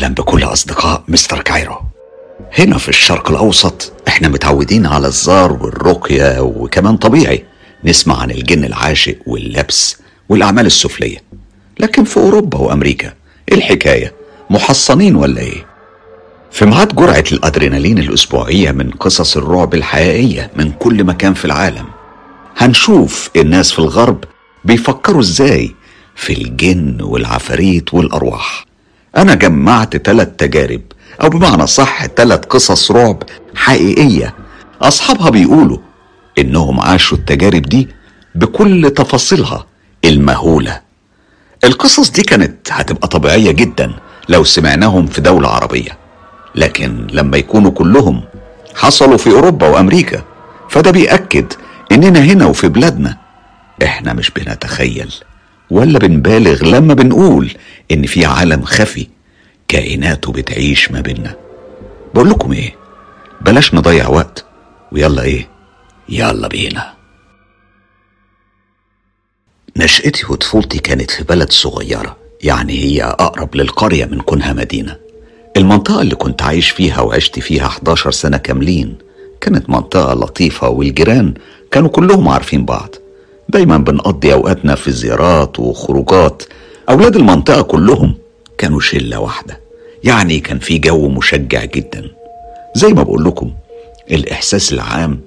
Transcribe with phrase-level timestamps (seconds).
[0.00, 1.76] أهلا بكل أصدقاء مستر كايرو.
[2.58, 7.44] هنا في الشرق الأوسط إحنا متعودين على الزار والرقية وكمان طبيعي
[7.84, 9.96] نسمع عن الجن العاشق واللبس
[10.28, 11.16] والأعمال السفلية.
[11.80, 13.12] لكن في أوروبا وأمريكا
[13.48, 14.14] إيه الحكاية؟
[14.50, 15.66] محصنين ولا إيه؟
[16.50, 21.86] في ميعاد جرعة الأدرينالين الأسبوعية من قصص الرعب الحقيقية من كل مكان في العالم.
[22.56, 24.24] هنشوف الناس في الغرب
[24.64, 25.74] بيفكروا إزاي
[26.16, 28.69] في الجن والعفاريت والأرواح.
[29.16, 30.80] أنا جمعت ثلاث تجارب
[31.22, 33.22] أو بمعنى صح ثلاث قصص رعب
[33.54, 34.34] حقيقية.
[34.82, 35.78] أصحابها بيقولوا
[36.38, 37.88] إنهم عاشوا التجارب دي
[38.34, 39.66] بكل تفاصيلها
[40.04, 40.80] المهولة.
[41.64, 43.92] القصص دي كانت هتبقى طبيعية جدا
[44.28, 45.98] لو سمعناهم في دولة عربية.
[46.54, 48.22] لكن لما يكونوا كلهم
[48.74, 50.22] حصلوا في أوروبا وأمريكا
[50.68, 51.52] فده بيأكد
[51.92, 53.16] إننا هنا وفي بلادنا
[53.82, 55.14] إحنا مش بنتخيل.
[55.70, 57.50] ولا بنبالغ لما بنقول
[57.92, 59.06] إن في عالم خفي
[59.68, 61.36] كائناته بتعيش ما بينا
[62.14, 62.74] بقول لكم إيه؟
[63.40, 64.44] بلاش نضيع وقت.
[64.92, 65.48] ويلا إيه؟
[66.08, 66.92] يلا بينا.
[69.76, 74.96] نشأتي وطفولتي كانت في بلد صغيرة يعني هي أقرب للقرية من كونها مدينة.
[75.56, 78.98] المنطقة اللي كنت عايش فيها وعشت فيها 11 سنة كاملين
[79.40, 81.34] كانت منطقة لطيفة والجيران
[81.70, 82.94] كانوا كلهم عارفين بعض.
[83.50, 86.42] دايما بنقضي أوقاتنا في زيارات وخروجات.
[86.88, 88.14] أولاد المنطقة كلهم
[88.58, 89.60] كانوا شلة واحدة.
[90.04, 92.10] يعني كان في جو مشجع جدا.
[92.74, 93.52] زي ما بقول لكم
[94.10, 95.20] الإحساس العام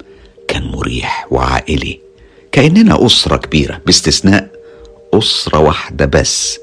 [0.47, 1.99] كان مريح وعائلي.
[2.51, 4.49] كأننا أسرة كبيرة باستثناء
[5.13, 6.59] أسرة واحدة بس.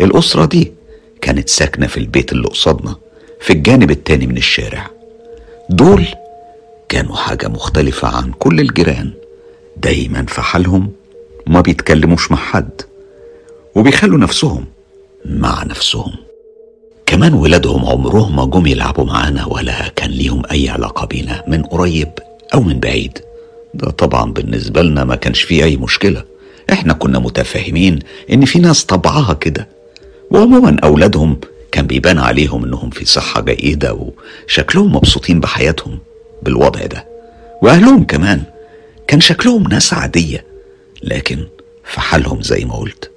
[0.00, 0.72] الأسرة دي
[1.20, 2.96] كانت ساكنة في البيت اللي قصادنا
[3.40, 4.90] في الجانب التاني من الشارع.
[5.70, 6.06] دول
[6.88, 9.12] كانوا حاجة مختلفة عن كل الجيران.
[9.76, 10.92] دايما في حالهم
[11.46, 12.80] ما بيتكلموش مع حد
[13.74, 14.64] وبيخلوا نفسهم
[15.24, 16.12] مع نفسهم.
[17.06, 22.08] كمان ولادهم عمرهم ما جم يلعبوا معانا ولا كان ليهم أي علاقة بينا من قريب
[22.54, 23.18] أو من بعيد.
[23.74, 26.24] ده طبعا بالنسبة لنا ما كانش فيه أي مشكلة.
[26.72, 27.98] إحنا كنا متفاهمين
[28.32, 29.68] إن في ناس طبعها كده.
[30.30, 31.40] وعموما أولادهم
[31.72, 33.98] كان بيبان عليهم إنهم في صحة جيدة
[34.46, 35.98] وشكلهم مبسوطين بحياتهم
[36.42, 37.06] بالوضع ده.
[37.62, 38.42] وأهلهم كمان
[39.06, 40.55] كان شكلهم ناس عادية.
[41.06, 41.46] لكن
[41.84, 43.10] في حالهم زي ما قلت.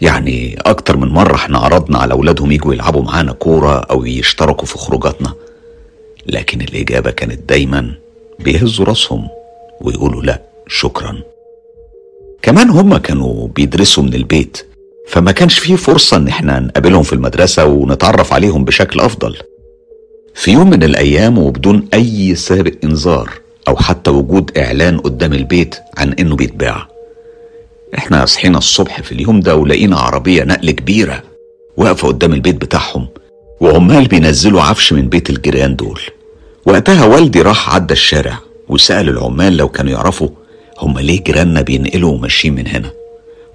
[0.00, 4.78] يعني أكتر من مرة إحنا عرضنا على أولادهم يجوا يلعبوا معانا كورة أو يشتركوا في
[4.78, 5.32] خروجاتنا.
[6.26, 7.94] لكن الإجابة كانت دايما
[8.38, 9.28] بيهزوا راسهم
[9.80, 11.22] ويقولوا لا شكرا.
[12.42, 14.66] كمان هما كانوا بيدرسوا من البيت
[15.08, 19.36] فما كانش فيه فرصة إن إحنا نقابلهم في المدرسة ونتعرف عليهم بشكل أفضل.
[20.34, 23.30] في يوم من الأيام وبدون أي سابق إنذار
[23.68, 26.88] أو حتى وجود إعلان قدام البيت عن إنه بيتباع
[27.98, 31.22] إحنا صحينا الصبح في اليوم ده ولقينا عربية نقل كبيرة
[31.76, 33.08] واقفة قدام البيت بتاعهم
[33.60, 36.00] وعمال بينزلوا عفش من بيت الجيران دول.
[36.66, 38.38] وقتها والدي راح عدى الشارع
[38.68, 40.28] وسأل العمال لو كانوا يعرفوا
[40.78, 42.90] هم ليه جيراننا بينقلوا وماشيين من هنا.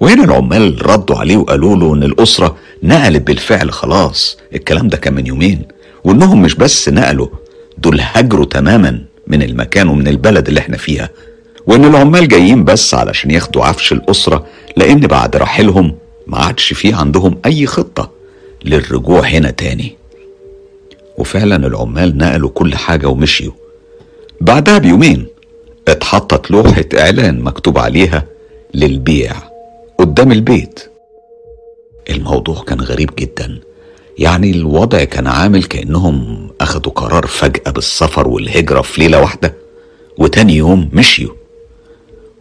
[0.00, 5.26] وهنا العمال ردوا عليه وقالوا له إن الأسرة نقلت بالفعل خلاص الكلام ده كان من
[5.26, 5.62] يومين
[6.04, 7.28] وإنهم مش بس نقلوا
[7.78, 11.08] دول هاجروا تماما من المكان ومن البلد اللي إحنا فيها.
[11.68, 14.46] وإن العمال جايين بس علشان ياخدوا عفش الأسرة
[14.76, 15.94] لأن بعد رحيلهم
[16.26, 18.10] ما عادش فيه عندهم أي خطة
[18.64, 19.96] للرجوع هنا تاني.
[21.18, 23.52] وفعلا العمال نقلوا كل حاجة ومشيوا.
[24.40, 25.26] بعدها بيومين
[25.88, 28.26] اتحطت لوحة إعلان مكتوب عليها
[28.74, 29.32] للبيع
[29.98, 30.80] قدام البيت.
[32.10, 33.60] الموضوع كان غريب جدا.
[34.18, 39.54] يعني الوضع كان عامل كأنهم أخدوا قرار فجأة بالسفر والهجرة في ليلة واحدة
[40.18, 41.37] وتاني يوم مشيوا.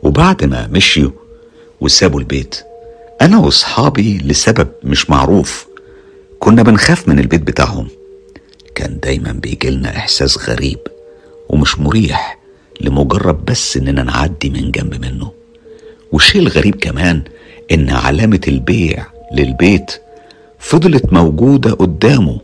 [0.08, 1.12] وبعد ما مشيوا
[1.82, 2.56] وسابوا البيت.
[3.22, 5.68] أنا وأصحابي لسبب مش معروف.
[6.40, 7.88] كنا بنخاف من البيت بتاعهم.
[8.76, 10.80] كان دايما بيجيلنا إحساس غريب
[11.50, 12.40] ومش مريح
[12.82, 15.32] لمجرد بس إننا نعدي من جنب منه.
[16.12, 17.24] والشيء الغريب كمان
[17.72, 19.92] إن علامة البيع للبيت
[20.60, 22.40] فضلت موجودة قدامه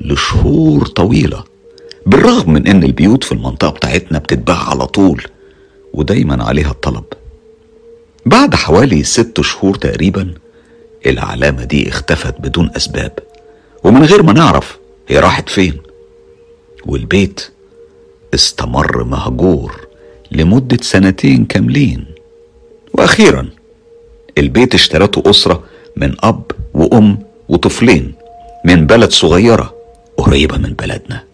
[0.00, 1.44] لشهور طويلة
[2.06, 5.22] بالرغم من إن البيوت في المنطقة بتاعتنا بتتباع على طول.
[5.92, 7.04] ودايما عليها الطلب.
[8.26, 10.34] بعد حوالي ست شهور تقريبا
[11.06, 13.18] العلامة دي اختفت بدون أسباب
[13.84, 14.78] ومن غير ما نعرف
[15.08, 15.76] هي راحت فين.
[16.86, 17.50] والبيت
[18.34, 19.86] استمر مهجور
[20.30, 22.06] لمدة سنتين كاملين.
[22.92, 23.48] وأخيرا
[24.38, 25.64] البيت اشترته أسرة
[25.96, 26.42] من أب
[26.74, 27.18] وأم
[27.48, 28.14] وطفلين
[28.64, 29.74] من بلد صغيرة
[30.16, 31.24] قريبة من بلدنا.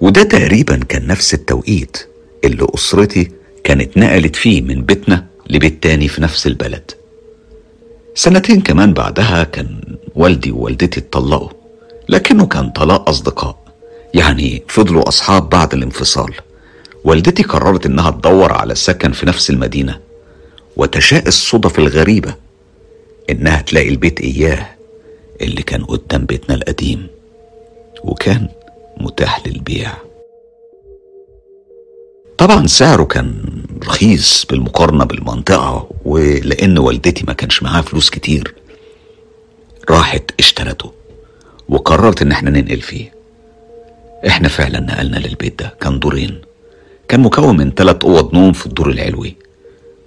[0.00, 2.06] وده تقريبا كان نفس التوقيت
[2.44, 3.30] اللي أسرتي
[3.64, 6.90] كانت نقلت فيه من بيتنا لبيت تاني في نفس البلد.
[8.14, 9.80] سنتين كمان بعدها كان
[10.14, 11.48] والدي ووالدتي اتطلقوا
[12.08, 13.58] لكنه كان طلاق أصدقاء
[14.14, 16.34] يعني فضلوا أصحاب بعد الانفصال.
[17.04, 20.00] والدتي قررت إنها تدور على سكن في نفس المدينة
[20.76, 22.34] وتشاء الصدف الغريبة
[23.30, 24.66] إنها تلاقي البيت إياه
[25.40, 27.06] اللي كان قدام بيتنا القديم
[28.04, 28.48] وكان
[29.00, 29.92] متاح للبيع.
[32.40, 33.42] طبعا سعره كان
[33.86, 38.54] رخيص بالمقارنة بالمنطقة ولأن والدتي ما كانش معاها فلوس كتير.
[39.90, 40.92] راحت اشترته
[41.68, 43.12] وقررت إن إحنا ننقل فيه.
[44.26, 46.40] إحنا فعلا نقلنا للبيت ده كان دورين.
[47.08, 49.36] كان مكون من ثلاث أوض نوم في الدور العلوي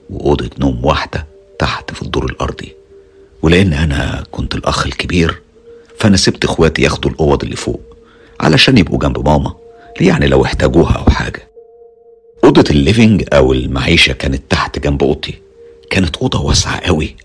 [0.10, 1.28] وأوضة نوم واحدة
[1.60, 2.76] تحت في الدور الأرضي.
[3.42, 5.42] ولأن أنا كنت الأخ الكبير
[5.98, 7.82] فأنا سبت إخواتي ياخدوا الأوض اللي فوق
[8.40, 9.54] علشان يبقوا جنب ماما
[10.02, 11.53] يعني لو احتاجوها أو حاجة.
[12.44, 15.42] أوضة ال living أو المعيشة كانت تحت جنب أوضتي.
[15.90, 17.16] كانت أوضة واسعة قوي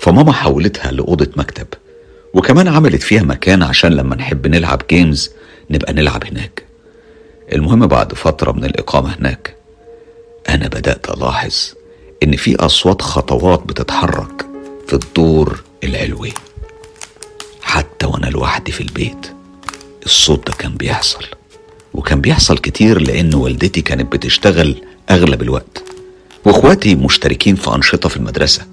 [0.00, 1.66] فماما حولتها لأوضة مكتب
[2.34, 5.30] وكمان عملت فيها مكان عشان لما نحب نلعب games
[5.70, 6.62] نبقى نلعب هناك.
[7.52, 9.56] المهم بعد فترة من الإقامة هناك
[10.48, 11.72] أنا بدأت ألاحظ
[12.22, 14.46] إن في أصوات خطوات بتتحرك
[14.86, 16.32] في الدور العلوي.
[17.62, 19.32] حتى وأنا لوحدي في البيت
[20.04, 21.24] الصوت ده كان بيحصل.
[21.94, 24.74] وكان بيحصل كتير لأن والدتي كانت بتشتغل
[25.10, 25.82] أغلب الوقت
[26.44, 28.66] وإخواتي مشتركين في أنشطة في المدرسة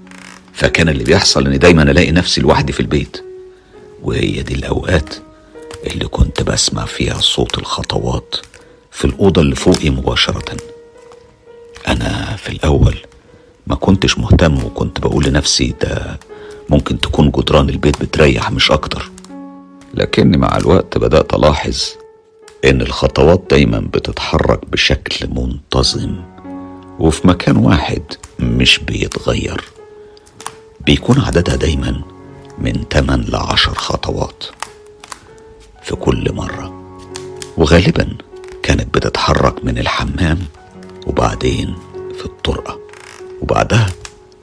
[0.52, 3.24] فكان اللي بيحصل إن دايما ألاقي نفسي لوحدي في البيت
[4.02, 5.14] وهي دي الأوقات
[5.86, 8.34] اللي كنت بسمع فيها صوت الخطوات
[8.90, 10.56] في الأوضة اللي فوقي مباشرة.
[11.88, 12.94] أنا في الأول
[13.66, 16.18] ما كنتش مهتم وكنت بقول لنفسي ده
[16.70, 19.10] ممكن تكون جدران البيت بتريح مش أكتر.
[19.94, 21.84] لكني مع الوقت بدأت ألاحظ
[22.64, 26.16] إن الخطوات دايما بتتحرك بشكل منتظم
[26.98, 28.02] وفي مكان واحد
[28.38, 29.64] مش بيتغير.
[30.80, 32.02] بيكون عددها دايما
[32.58, 34.44] من 8 ل 10 خطوات
[35.82, 36.96] في كل مرة.
[37.56, 38.08] وغالبا
[38.62, 40.38] كانت بتتحرك من الحمام
[41.06, 41.74] وبعدين
[42.18, 42.78] في الطرقة.
[43.42, 43.86] وبعدها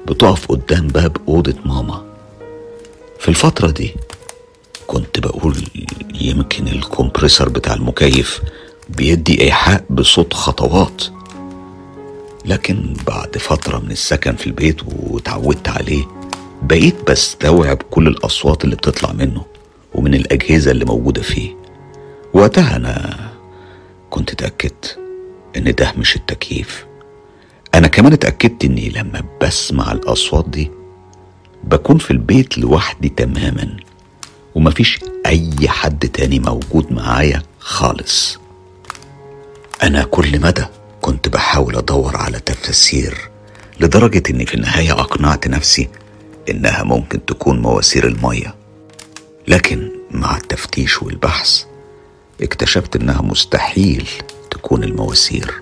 [0.07, 2.03] بتقف قدام باب أوضة ماما.
[3.19, 3.95] في الفترة دي
[4.89, 5.55] كنت بقول
[6.21, 8.41] يمكن الكمبريسر بتاع المكيف
[8.89, 11.03] بيدي إيحاء بصوت خطوات.
[12.45, 16.03] لكن بعد فترة من السكن في البيت وتعودت عليه
[16.61, 19.45] بقيت بستوعب كل الأصوات اللي بتطلع منه
[19.93, 21.55] ومن الأجهزة اللي موجودة فيه.
[22.33, 23.15] وقتها أنا
[24.09, 24.99] كنت اتأكدت
[25.57, 26.85] إن ده مش التكييف.
[27.75, 30.71] أنا كمان اتأكدت إني لما بسمع الأصوات دي
[31.63, 33.88] بكون في البيت لوحدي تماما.
[34.59, 38.39] ومفيش أي حد تاني موجود معايا خالص.
[39.83, 40.65] أنا كل مدى
[41.01, 43.29] كنت بحاول أدور على تفسير
[43.79, 45.89] لدرجة إني في النهاية أقنعت نفسي
[46.49, 48.55] إنها ممكن تكون مواسير المية.
[49.47, 51.63] لكن مع التفتيش والبحث
[52.41, 54.09] اكتشفت إنها مستحيل
[54.51, 55.61] تكون المواسير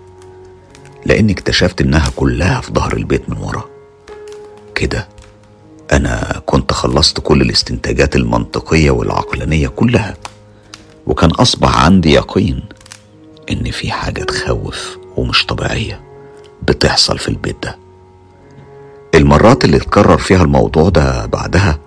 [1.06, 3.70] لأني اكتشفت إنها كلها في ظهر البيت من ورا.
[4.76, 5.08] كده
[5.94, 10.16] أنا كنت خلصت كل الاستنتاجات المنطقية والعقلانية كلها
[11.08, 12.64] وكان أصبح عندي يقين
[13.52, 16.02] إن في حاجة تخوف ومش طبيعية
[16.64, 17.78] بتحصل في البيت ده.
[19.16, 21.80] المرات اللي اتكرر فيها الموضوع ده بعدها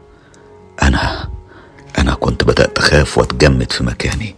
[0.83, 1.29] أنا
[1.99, 4.35] أنا كنت بدأت أخاف وأتجمد في مكاني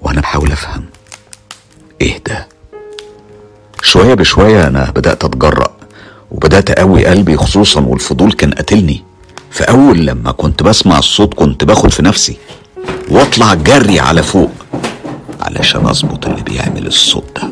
[0.00, 0.84] وأنا بحاول أفهم
[2.00, 2.48] إيه ده.
[3.82, 5.76] شوية بشوية أنا بدأت أتجرأ
[6.30, 9.02] وبدأت اقوي قلبي خصوصا والفضول كان قاتلني.
[9.50, 12.36] فأول لما كنت بسمع الصوت كنت باخد في نفسي
[13.10, 14.50] واطلع جري على فوق
[15.40, 17.50] علشان أظبط اللي بيعمل الصوت ده.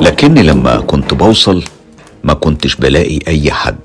[0.00, 1.64] لكني لما كنت بوصل
[2.24, 3.76] ما كنتش بلاقي أي حد.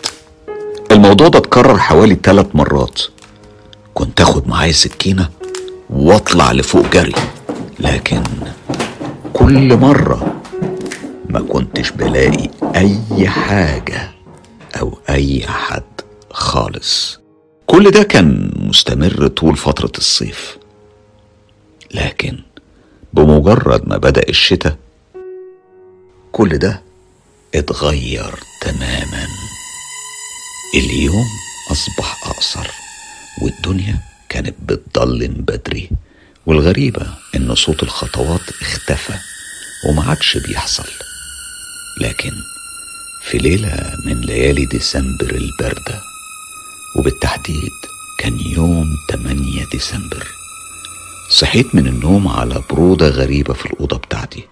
[0.92, 3.02] الموضوع ده اتكرر حوالي ثلاث مرات.
[3.94, 5.30] كنت آخد معايا سكينة
[5.90, 7.14] واطلع لفوق جري.
[7.80, 8.24] لكن
[9.34, 10.39] كل مرة
[11.30, 14.12] ما كنتش بلاقي أي حاجة
[14.80, 15.84] أو أي حد
[16.32, 17.20] خالص.
[17.66, 20.58] كل ده كان مستمر طول فترة الصيف.
[21.94, 22.40] لكن
[23.14, 24.78] بمجرد ما بدأ الشتاء
[26.32, 26.82] كل ده
[27.56, 29.28] اتغير تماما.
[30.76, 31.26] اليوم
[31.72, 32.68] أصبح أقصر
[33.42, 35.90] والدنيا كانت بتضلم بدري
[36.46, 39.14] والغريبة إن صوت الخطوات اختفى
[39.90, 41.09] وما عادش بيحصل.
[42.00, 42.32] لكن
[43.22, 46.02] في ليلة من ليالي ديسمبر الباردة
[46.96, 47.72] وبالتحديد
[48.20, 50.28] كان يوم 8 ديسمبر
[51.30, 54.44] صحيت من النوم على برودة غريبة في الأوضة بتاعتي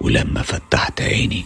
[0.00, 1.44] ولما فتحت عيني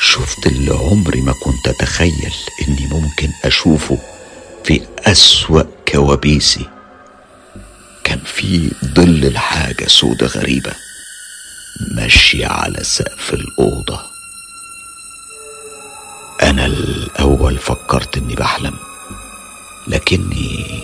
[0.00, 2.32] شفت اللي عمري ما كنت أتخيل
[2.68, 3.98] إني ممكن أشوفه
[4.64, 6.66] في أسوأ كوابيسي.
[8.04, 10.72] كان في ظل لحاجة سودة غريبة.
[11.80, 14.00] ماشية على سقف الأوضة.
[16.42, 18.74] أنا الأول فكرت إني بحلم
[19.88, 20.82] لكني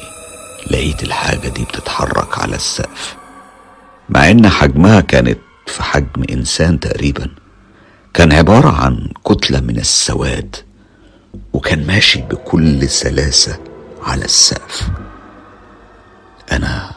[0.71, 3.17] لقيت الحاجة دي بتتحرك على السقف.
[4.09, 7.31] مع إن حجمها كانت في حجم إنسان تقريبا
[8.15, 10.57] كان عبارة عن كتلة من السواد
[11.53, 13.59] وكان ماشي بكل سلاسة
[14.03, 14.89] على السقف.
[16.53, 16.91] أنا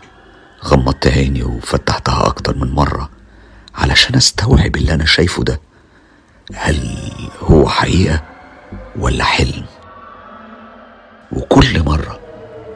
[0.65, 3.09] غمضت عيني وفتحتها أكتر من مرة.
[3.79, 5.61] علشان أستوعب اللي أنا شايفه ده.
[6.55, 6.97] هل
[7.41, 8.23] هو حقيقة
[8.99, 9.65] ولا حلم؟
[11.31, 12.19] وكل مرة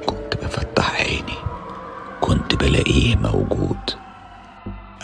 [0.05, 1.38] كنت بفتح عيني
[2.22, 3.77] كنت بلاقيه موجود.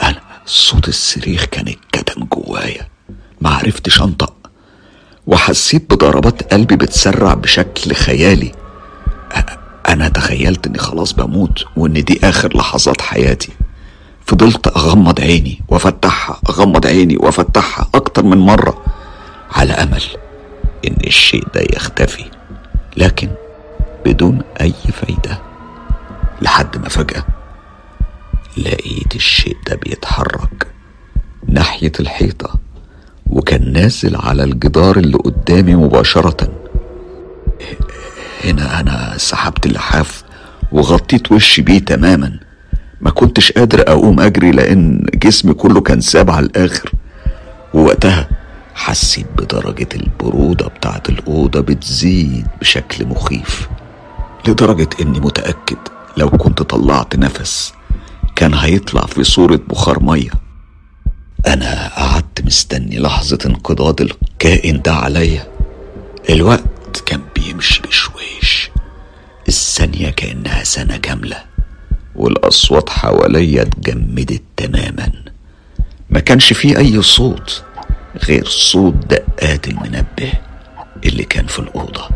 [0.03, 2.87] أنا صوت الصريخ كان اتكتم جوايا
[3.41, 4.33] معرفتش أنطق.
[5.27, 8.51] وحسيت بضربات قلبي بتسرع بشكل خيالي.
[9.89, 13.51] أنا تخيلت إني خلاص بموت وإن دي آخر لحظات حياتي.
[14.29, 18.83] فضلت أغمض عيني وأفتحها أغمض عيني وأفتحها أكتر من مرة
[19.51, 20.03] على أمل
[20.87, 22.25] إن الشيء ده يختفي
[22.97, 23.29] لكن
[24.05, 25.39] بدون أي فايدة
[26.41, 27.23] لحد ما فجأة
[28.57, 30.67] لقيت الشيء ده بيتحرك
[31.47, 32.53] ناحية الحيطة
[33.29, 36.49] وكان نازل على الجدار اللي قدامي مباشرة.
[38.43, 40.23] هنا أنا سحبت اللحاف
[40.71, 42.39] وغطيت وشي بيه تماما.
[43.01, 46.91] ما كنتش قادر أقوم أجري لأن جسمي كله كان ساب على الآخر.
[47.73, 48.29] ووقتها
[48.75, 53.69] حسيت بدرجة البرودة بتاعت الأوضة بتزيد بشكل مخيف
[54.47, 55.77] لدرجة إني متأكد
[56.17, 57.73] لو كنت طلعت نفس
[58.35, 60.29] كان هيطلع في صورة بخار مية.
[61.47, 65.47] أنا قعدت مستني لحظة انقضاض الكائن ده عليا.
[66.29, 68.71] الوقت كان بيمشي بشويش
[69.47, 71.48] الثانية كأنها سنة كاملة.
[72.19, 75.11] والأصوات حواليا اتجمدت تماما.
[76.09, 77.63] ما كانش فيه أي صوت
[78.27, 80.31] غير صوت دقات المنبه
[81.05, 82.09] اللي كان في الأوضة.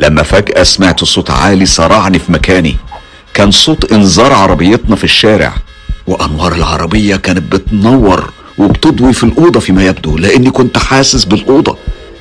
[0.00, 2.76] لما فجأة سمعت صوت عالي صرعني في مكاني.
[3.34, 5.54] كان صوت إنذار عربيتنا في الشارع
[6.06, 11.76] وأنوار العربية كانت بتنور وبتضوي في الأوضة فيما يبدو لأني كنت حاسس بالأوضة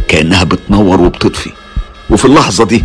[0.07, 1.51] كأنها بتنور وبتطفي.
[2.09, 2.83] وفي اللحظة دي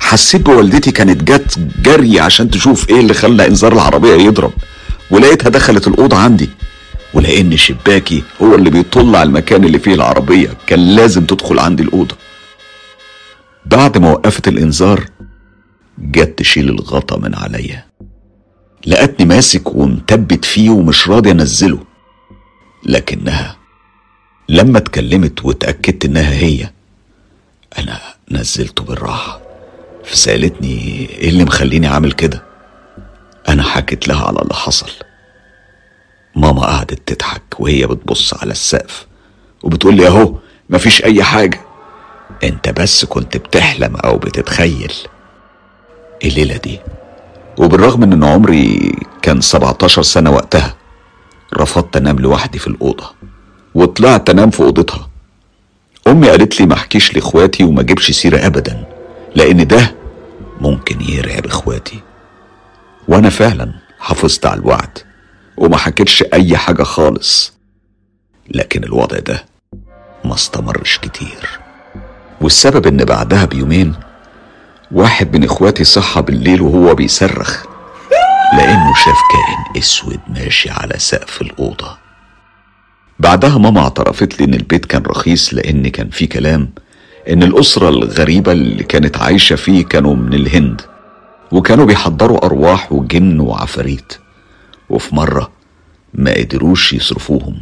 [0.00, 4.52] حسيت بوالدتي كانت جت جري عشان تشوف إيه اللي خلى انذار العربية يضرب.
[5.10, 6.50] ولقيتها دخلت الأوضة عندي.
[7.14, 10.50] ولأن شباكي هو اللي بيطل على المكان اللي فيه العربية.
[10.66, 12.16] كان لازم تدخل عندي الأوضة.
[13.66, 15.04] بعد ما وقفت الإنذار
[15.98, 17.84] جت تشيل الغطا من عليا.
[18.86, 21.84] لقتني ماسك ومثبت فيه ومش راضي أنزله.
[22.86, 23.56] لكنها
[24.48, 26.70] لما اتكلمت واتأكدت إنها هي
[27.78, 28.00] أنا
[28.30, 29.47] نزلته بالراحة.
[30.08, 32.42] فسألتني إيه اللي مخليني عامل كده؟
[33.48, 34.90] أنا حكيت لها على اللي حصل.
[36.36, 39.06] ماما قعدت تضحك وهي بتبص على السقف
[39.62, 40.34] وبتقول لي أهو
[40.70, 41.60] مفيش أي حاجة.
[42.44, 44.92] أنت بس كنت بتحلم أو بتتخيل.
[46.24, 46.80] الليلة دي.
[47.58, 50.74] وبالرغم إن عمري كان 17 سنة وقتها
[51.54, 53.10] رفضت أنام لوحدي في الأوضة
[53.74, 55.08] وطلعت أنام في أوضتها.
[56.06, 58.84] أمي قالت لي ما أحكيش لإخواتي وما أجيبش سيرة أبدا.
[59.36, 59.94] لأن ده
[60.60, 62.00] ممكن يرعب إخواتي.
[63.08, 64.98] وأنا فعلا حافظت على الوعد
[65.56, 67.52] وما حكيتش أي حاجة خالص.
[68.50, 69.44] لكن الوضع ده
[70.24, 71.58] ما استمرش كتير.
[72.40, 73.94] والسبب إن بعدها بيومين
[74.92, 77.64] واحد من إخواتي صحى بالليل وهو بيصرخ
[78.56, 81.98] لأنه شاف كائن أسود ماشي على سقف الأوضة.
[83.18, 86.70] بعدها ماما اعترفت لي إن البيت كان رخيص لأن كان في كلام
[87.30, 90.80] إن الأسرة الغريبة اللي كانت عايشة فيه كانوا من الهند
[91.52, 94.12] وكانوا بيحضروا أرواح وجن وعفاريت
[94.90, 95.50] وفي مرة
[96.14, 97.60] ما قدروش يصرفوهم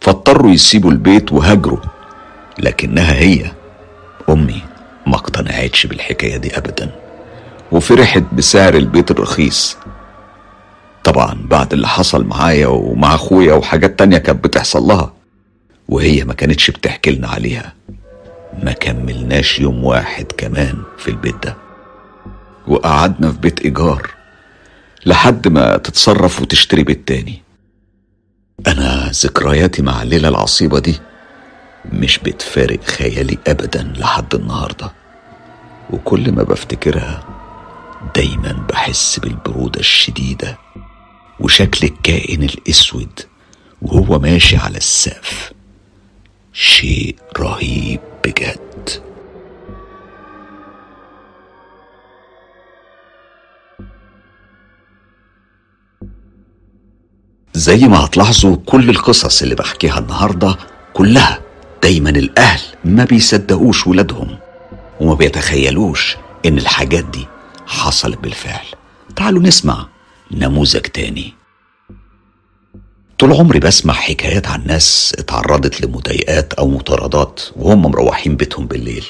[0.00, 1.78] فاضطروا يسيبوا البيت وهاجروا
[2.58, 3.50] لكنها هي
[4.28, 4.62] أمي
[5.06, 6.90] ما اقتنعتش بالحكاية دي أبدا
[7.72, 9.76] وفرحت بسعر البيت الرخيص.
[11.04, 15.12] طبعا بعد اللي حصل معايا ومع أخويا وحاجات تانية كانت بتحصل لها
[15.88, 17.72] وهي ما كانتش بتحكي لنا عليها.
[18.62, 21.56] ما كملناش يوم واحد كمان في البيت ده.
[22.68, 24.10] وقعدنا في بيت إيجار
[25.06, 27.42] لحد ما تتصرف وتشتري بيت تاني.
[28.66, 31.00] أنا ذكرياتي مع الليلة العصيبة دي
[31.92, 34.92] مش بتفارق خيالي ابدا لحد النهارده.
[35.90, 37.24] وكل ما بفتكرها
[38.14, 40.58] دايما بحس بالبرودة الشديدة
[41.40, 43.20] وشكل الكائن الأسود
[43.82, 45.52] وهو ماشي على السقف.
[46.52, 48.00] شيء رهيب.
[48.26, 48.90] بجد
[57.54, 60.56] زي ما هتلاحظوا كل القصص اللي بحكيها النهاردة
[60.94, 61.40] كلها
[61.82, 64.38] دايما الأهل ما بيصدقوش ولادهم
[65.00, 66.16] وما بيتخيلوش
[66.46, 67.26] إن الحاجات دي
[67.66, 68.66] حصلت بالفعل.
[69.16, 69.86] تعالوا نسمع
[70.30, 71.35] نموذج تاني.
[73.18, 79.06] طول عمري بسمع حكايات عن ناس اتعرضت لمضايقات أو مطاردات وهم مروحين بيتهم بالليل.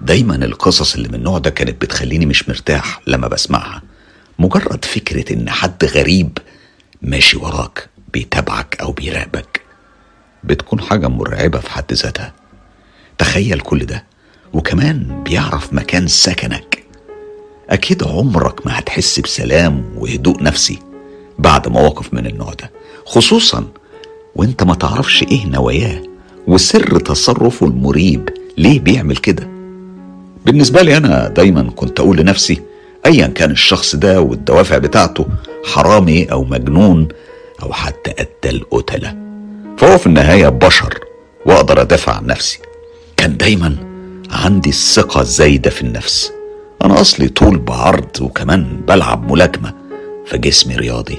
[0.00, 3.82] دايما القصص اللي من النوع ده كانت بتخليني مش مرتاح لما بسمعها.
[4.38, 6.38] مجرد فكرة إن حد غريب
[7.02, 9.60] ماشي وراك بيتابعك أو بيراقبك
[10.44, 12.32] بتكون حاجة مرعبة في حد ذاتها.
[13.18, 14.04] تخيل كل ده
[14.52, 16.84] وكمان بيعرف مكان سكنك.
[17.70, 20.78] أكيد عمرك ما هتحس بسلام وهدوء نفسي
[21.38, 22.70] بعد مواقف من النوع ده.
[23.04, 23.64] خصوصا
[24.36, 26.02] وانت ما تعرفش إيه نواياه
[26.46, 29.48] وسر تصرفه المريب ليه بيعمل كده.
[30.46, 32.62] بالنسبة لي أنا دايما كنت أقول لنفسي
[33.06, 35.26] أيا كان الشخص ده والدوافع بتاعته
[35.64, 37.08] حرامي أو مجنون
[37.62, 39.16] أو حتى قتل قتلة
[39.78, 40.98] فهو في النهاية بشر
[41.46, 42.58] وأقدر أدافع عن نفسي.
[43.16, 43.76] كان دايما
[44.30, 46.32] عندي الثقة الزايدة في النفس.
[46.84, 49.74] أنا أصلي طول بعرض وكمان بلعب ملاكمة
[50.26, 51.18] فجسمي رياضي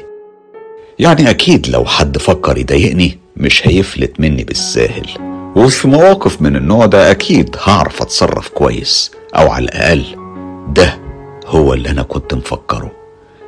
[0.99, 5.07] يعني أكيد لو حد فكر يضايقني مش هيفلت مني بالساهل.
[5.55, 10.03] وفي مواقف من النوع ده أكيد هعرف أتصرف كويس أو على الأقل
[10.69, 10.99] ده
[11.45, 12.91] هو اللي أنا كنت مفكره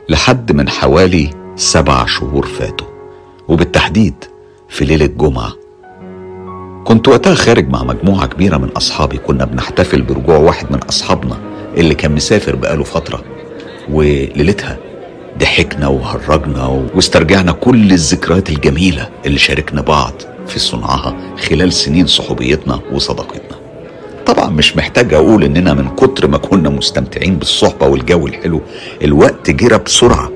[0.09, 2.87] لحد من حوالي سبع شهور فاتوا.
[3.47, 4.15] وبالتحديد
[4.69, 5.53] في ليلة جمعة.
[6.83, 9.17] كنت وقتها خارج مع مجموعة كبيرة من أصحابي.
[9.17, 11.37] كنا بنحتفل برجوع واحد من أصحابنا
[11.77, 13.23] اللي كان مسافر بقاله فترة.
[13.89, 14.77] وليلتها
[15.39, 16.65] ضحكنا وهرجنا
[16.95, 20.13] واسترجعنا كل الذكريات الجميلة اللي شاركنا بعض
[20.47, 23.57] في صنعها خلال سنين صحوبيتنا وصداقتنا.
[24.25, 28.61] طبعا مش محتاج أقول إننا من كتر ما كنا مستمتعين بالصحبة والجو الحلو
[29.03, 30.31] الوقت جرى بسرعة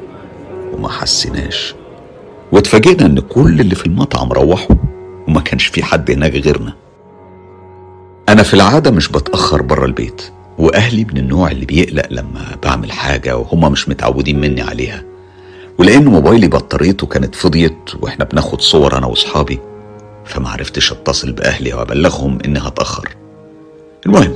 [0.74, 1.76] وما حسيناش.
[2.52, 4.76] واتفاجئنا إن كل اللي في المطعم روحوا
[5.28, 6.74] وما كانش في حد هناك غيرنا.
[8.30, 10.32] أنا في العادة مش بتأخر بره البيت.
[10.62, 15.04] وأهلي من النوع اللي بيقلق لما بعمل حاجة وهم مش متعودين مني عليها.
[15.78, 19.60] ولأن موبايلي بطاريته كانت فضيت وإحنا بناخد صور أنا وأصحابي
[20.26, 23.10] فما عرفتش أتصل بأهلي وأبلغهم إني هتأخر.
[24.06, 24.34] المهم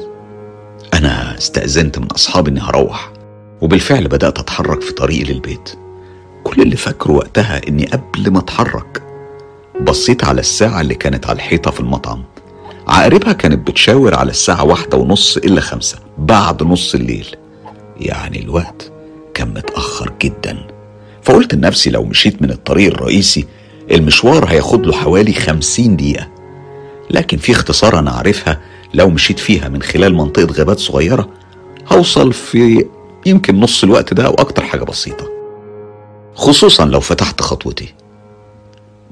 [0.93, 3.11] أنا استأذنت من أصحابي إني هروح
[3.61, 5.69] وبالفعل بدأت أتحرك في طريقي للبيت.
[6.43, 9.03] كل اللي فاكره وقتها إني قبل ما أتحرك
[9.81, 12.23] بصيت على الساعة اللي كانت على الحيطة في المطعم.
[12.87, 17.35] عقاربها كانت بتشاور على الساعة واحدة ونص إلا خمسة بعد نص الليل.
[17.99, 18.91] يعني الوقت
[19.33, 20.67] كان متأخر جدا.
[21.23, 23.45] فقلت لنفسي لو مشيت من الطريق الرئيسي
[23.91, 26.27] المشوار هياخد له حوالي خمسين دقيقة.
[27.09, 28.61] لكن في اختصار أنا عارفها
[28.93, 31.29] لو مشيت فيها من خلال منطقة غابات صغيرة
[31.91, 32.85] هوصل في
[33.25, 35.25] يمكن نص الوقت ده أو أكتر حاجة بسيطة.
[36.35, 37.93] خصوصا لو فتحت خطوتي.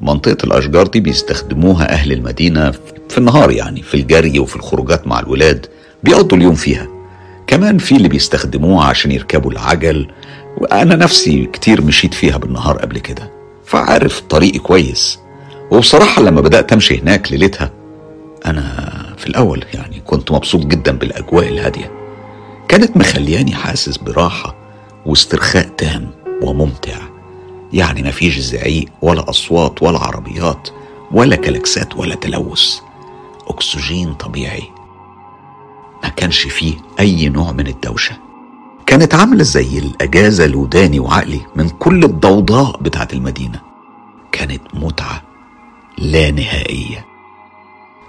[0.03, 2.71] منطقة الأشجار دي بيستخدموها أهل المدينة
[3.09, 5.65] في النهار يعني في الجري وفي الخروجات مع الولاد
[6.03, 6.87] بيقضوا اليوم فيها.
[7.47, 10.07] كمان في اللي بيستخدموها عشان يركبوا العجل
[10.57, 13.31] وأنا نفسي كتير مشيت فيها بالنهار قبل كده
[13.65, 15.19] فعارف طريقي كويس.
[15.71, 17.71] وبصراحة لما بدأت أمشي هناك ليلتها
[18.45, 18.63] أنا
[19.17, 21.91] في الأول يعني كنت مبسوط جدا بالأجواء الهادية.
[22.67, 24.55] كانت مخلياني حاسس براحة
[25.05, 26.09] واسترخاء تام
[26.41, 27.12] وممتع.
[27.73, 30.69] يعني مفيش زعيق ولا أصوات ولا عربيات
[31.11, 32.79] ولا كلاكسات ولا تلوث.
[33.47, 34.63] أكسجين طبيعي.
[36.03, 38.17] ما كانش فيه أي نوع من الدوشة.
[38.85, 43.61] كانت عاملة زي الأجازة لوداني وعقلي من كل الضوضاء بتاعت المدينة.
[44.31, 45.21] كانت متعة
[45.97, 47.05] لا نهائية.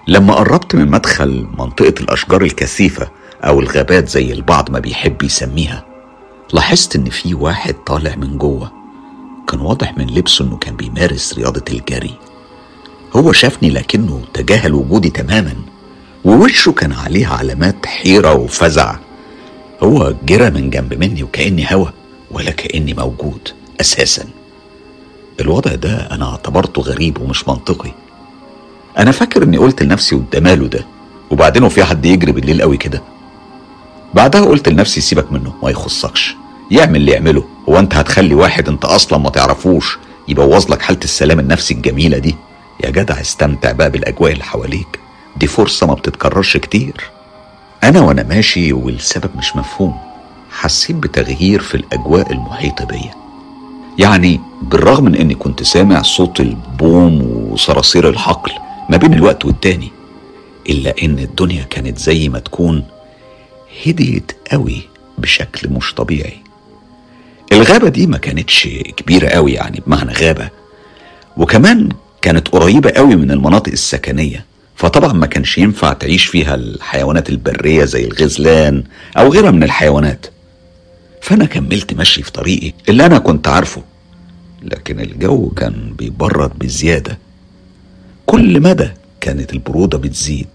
[0.06, 3.08] لما قربت من مدخل منطقة الأشجار الكثيفة
[3.44, 5.84] أو الغابات زي البعض ما بيحب يسميها
[6.52, 8.83] لاحظت إن في واحد طالع من جوه.
[9.54, 12.14] كان واضح من لبسه إنه كان بيمارس رياضة الجري.
[13.16, 15.54] هو شافني لكنه تجاهل وجودي تماما
[16.24, 18.96] ووشه كان عليه علامات حيرة وفزع.
[19.82, 21.88] هو جرى من جنب مني وكأني هوا
[22.30, 23.48] ولا كأني موجود
[23.80, 24.24] أساسا.
[25.40, 27.90] الوضع ده أنا اعتبرته غريب ومش منطقي.
[28.98, 30.86] أنا فاكر إني قلت لنفسي وده ماله ده
[31.30, 33.02] وبعدين هو في حد يجري بالليل قوي كده.
[34.14, 36.36] بعدها قلت لنفسي سيبك منه ما يخصكش.
[36.70, 37.53] يعمل اللي يعمله.
[37.68, 39.98] هو انت هتخلي واحد انت أصلا ما تعرفوش
[40.28, 42.36] يبوظ لك حالة السلام النفسي الجميلة دي؟
[42.84, 44.98] يا جدع استمتع بقى بالأجواء اللي حواليك.
[45.36, 46.94] دي فرصة ما بتتكررش كتير.
[47.84, 49.94] أنا وأنا ماشي والسبب مش مفهوم.
[50.50, 53.14] حسيت بتغيير في الأجواء المحيطة بيا.
[53.98, 58.52] يعني بالرغم من إني كنت سامع صوت البوم وصراصير الحقل
[58.90, 59.90] ما بين الوقت والتاني
[60.68, 62.84] إلا إن الدنيا كانت زي ما تكون
[63.86, 64.82] هديت قوي
[65.18, 66.43] بشكل مش طبيعي.
[67.54, 70.48] الغابة دي ما كانتش كبيرة قوي يعني بمعنى غابة.
[71.36, 71.88] وكمان
[72.22, 74.44] كانت قريبة قوي من المناطق السكنية
[74.76, 78.84] فطبعا ما كانش ينفع تعيش فيها الحيوانات البرية زي الغزلان
[79.16, 80.26] أو غيرها من الحيوانات.
[81.22, 83.82] فأنا كملت مشي في طريقي اللي أنا كنت عارفه
[84.62, 87.18] لكن الجو كان بيبرد بزيادة.
[88.26, 88.88] كل مدى
[89.20, 90.48] كانت البرودة بتزيد.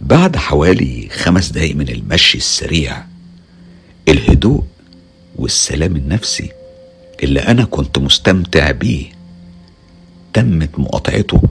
[0.00, 3.04] بعد حوالي خمس دقايق من المشي السريع
[4.08, 4.62] الهدوء
[5.40, 6.52] والسلام النفسي
[7.22, 9.06] اللي أنا كنت مستمتع بيه
[10.34, 11.42] تمت مقاطعته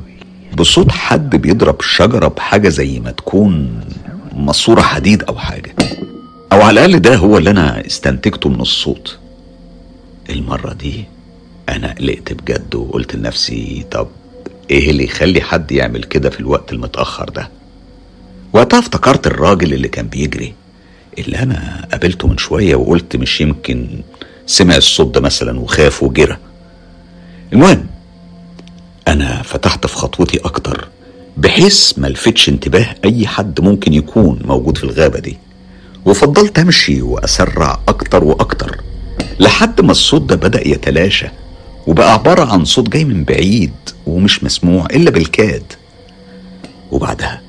[0.58, 3.82] بصوت حد بيضرب شجرة بحاجة زي ما تكون
[4.36, 5.75] ماسورة حديد أو حاجة.
[6.52, 9.17] أو على الأقل ده هو اللي أنا استنتجته من الصوت.
[10.30, 11.06] المرة دي
[11.69, 14.08] أنا قلقت بجد وقلت لنفسي طب
[14.71, 17.49] إيه اللي يخلي حد يعمل كده في الوقت المتأخر ده؟
[18.54, 20.54] وقتها افتكرت الراجل اللي كان بيجري.
[21.19, 23.88] اللي أنا قابلته من شوية وقلت مش يمكن
[24.45, 26.38] سمع الصوت ده مثلا وخاف وجرى.
[27.53, 27.86] المهم
[29.08, 30.88] أنا فتحت في خطوتي أكتر
[31.38, 35.38] بحيث ما لفتش انتباه أي حد ممكن يكون موجود في الغابة دي.
[36.05, 38.82] وفضلت أمشي وأسرع أكتر وأكتر
[39.39, 41.27] لحد ما الصوت ده بدأ يتلاشى
[41.88, 43.73] وبقى عبارة عن صوت جاي من بعيد
[44.08, 45.63] ومش مسموع إلا بالكاد.
[46.91, 47.41] وبعدها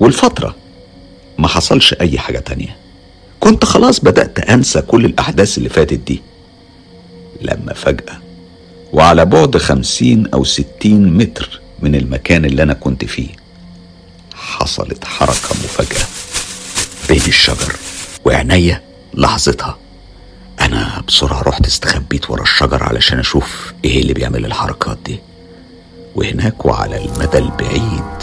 [0.00, 0.54] والفترة
[1.38, 2.76] ما حصلش أي حاجة تانية.
[3.42, 6.22] كنت خلاص بدأت أنسى كل الأحداث اللي فاتت دي.
[7.40, 8.20] لما فجأة
[8.92, 13.28] وعلى بعد خمسين أو ستين متر من المكان اللي أنا كنت فيه
[14.34, 16.04] حصلت حركة مفاجئة
[17.08, 17.76] بين الشجر
[18.24, 18.82] وعينيا
[19.14, 19.78] لحظتها.
[20.60, 25.18] أنا بسرعة رحت استخبيت ورا الشجر علشان أشوف إيه اللي بيعمل الحركات دي.
[26.14, 28.22] وهناك وعلى المدى البعيد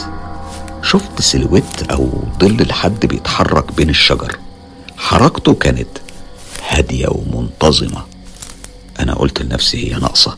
[0.83, 4.37] شفت سلويت أو ظل لحد بيتحرك بين الشجر.
[4.99, 5.87] حركته كانت
[6.69, 8.05] هادية ومنتظمة.
[8.99, 10.37] أنا قلت لنفسي هي ناقصة.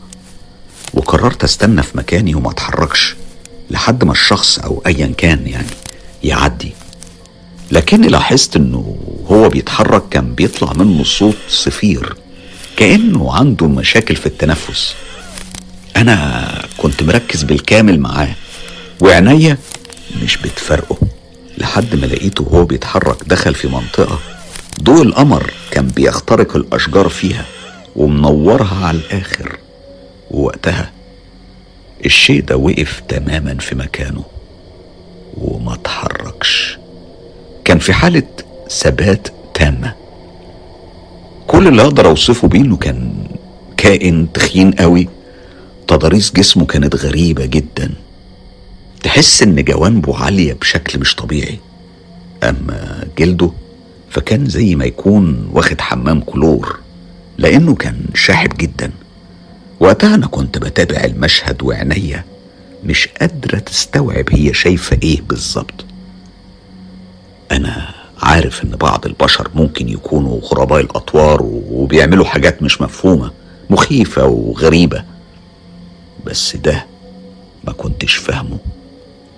[0.94, 3.16] وقررت أستنى في مكاني وما أتحركش
[3.70, 5.66] لحد ما الشخص أو ايا كان يعني
[6.24, 6.72] يعدي.
[7.70, 8.96] لكني لاحظت إنه
[9.26, 12.16] هو بيتحرك كان بيطلع منه صوت صفير
[12.76, 14.94] كأنه عنده مشاكل في التنفس.
[15.96, 16.48] أنا
[16.78, 18.34] كنت مركز بالكامل معاه
[19.00, 19.58] وعينيا
[20.22, 20.98] مش بتفرقه.
[21.58, 24.18] لحد ما لقيته وهو بيتحرك دخل في منطقة
[24.80, 27.46] ضوء القمر كان بيخترق الأشجار فيها
[27.96, 29.58] ومنورها على الآخر.
[30.30, 30.90] ووقتها
[32.06, 34.24] الشيء ده وقف تماما في مكانه
[35.36, 36.78] وما اتحركش.
[37.64, 38.22] كان في حالة
[38.70, 39.94] ثبات تامة.
[41.46, 43.12] كل اللي أقدر أوصفه بيه انه كان
[43.76, 45.08] كائن تخين قوي.
[45.88, 47.94] تضاريس جسمه كانت غريبة جدا.
[49.02, 51.58] تحس إن جوانبه عالية بشكل مش طبيعي.
[52.42, 53.50] أما جلده
[54.12, 56.78] فكان زي ما يكون واخد حمام كلور
[57.38, 58.90] لأنه كان شاحب جدا.
[59.80, 62.24] وقتها أنا كنت بتابع المشهد وعينيا
[62.84, 65.84] مش قادرة تستوعب هي شايفة إيه بالظبط.
[67.52, 73.30] أنا عارف إن بعض البشر ممكن يكونوا غرباء الأطوار وبيعملوا حاجات مش مفهومة
[73.70, 75.04] مخيفة وغريبة.
[76.26, 76.86] بس ده
[77.64, 78.58] ما كنتش فاهمه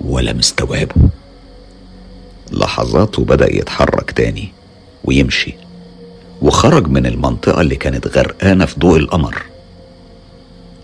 [0.01, 0.95] ولا مستوعبه.
[2.53, 4.53] لحظات وبدأ يتحرك تاني.
[5.05, 5.55] ويمشي.
[6.43, 9.43] وخرج من المنطقة اللي كانت غرقانة في ضوء القمر.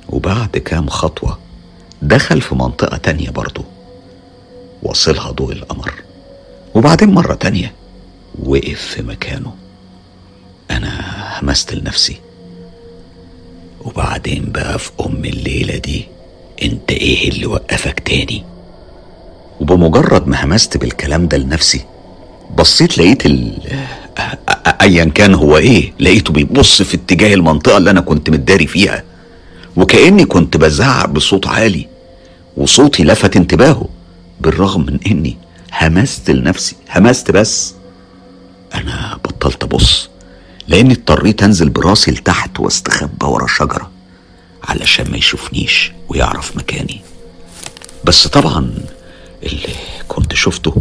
[0.09, 1.39] وبعد كام خطوة
[2.03, 3.65] دخل في منطقة تانية برضه
[4.83, 5.93] وصلها ضوء القمر.
[6.75, 7.73] وبعدين مرة تانية
[8.45, 9.55] وقف في مكانه.
[10.71, 11.01] أنا
[11.43, 12.17] همست لنفسي
[13.85, 16.09] وبعدين بقى في أم الليلة دي
[16.63, 18.45] أنت إيه اللي وقفك تاني؟
[19.61, 21.85] وبمجرد ما همست بالكلام ده لنفسي
[22.59, 23.59] بصيت لقيت ال
[24.81, 29.05] ايا كان هو إيه لقيته بيبص في اتجاه المنطقة اللي أنا كنت متداري فيها
[29.77, 31.87] وكأني كنت بزعق بصوت عالي
[32.57, 33.89] وصوتي لفت انتباهه
[34.41, 35.37] بالرغم من إني
[35.83, 37.75] همست لنفسي همست بس.
[38.75, 40.09] أنا بطلت أبص
[40.69, 43.91] لأني اضطريت أنزل براسي لتحت واستخبى ورا شجرة
[44.65, 47.01] علشان ما يشوفنيش ويعرف مكاني.
[48.05, 48.75] بس طبعا
[49.43, 49.75] اللي
[50.09, 50.75] كنت شفته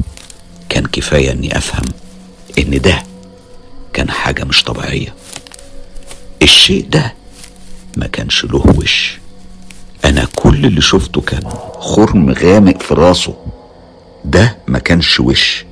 [0.69, 1.86] كان كفاية إني أفهم
[2.60, 3.04] إن ده
[3.93, 5.13] كان حاجة مش طبيعية.
[6.41, 7.13] الشيء ده
[7.97, 9.19] ما كانش له وش.
[10.06, 11.49] أنا كل اللي شفته كان
[11.80, 13.36] خرم غامق في راسه.
[14.25, 15.65] ده ما كانش وش.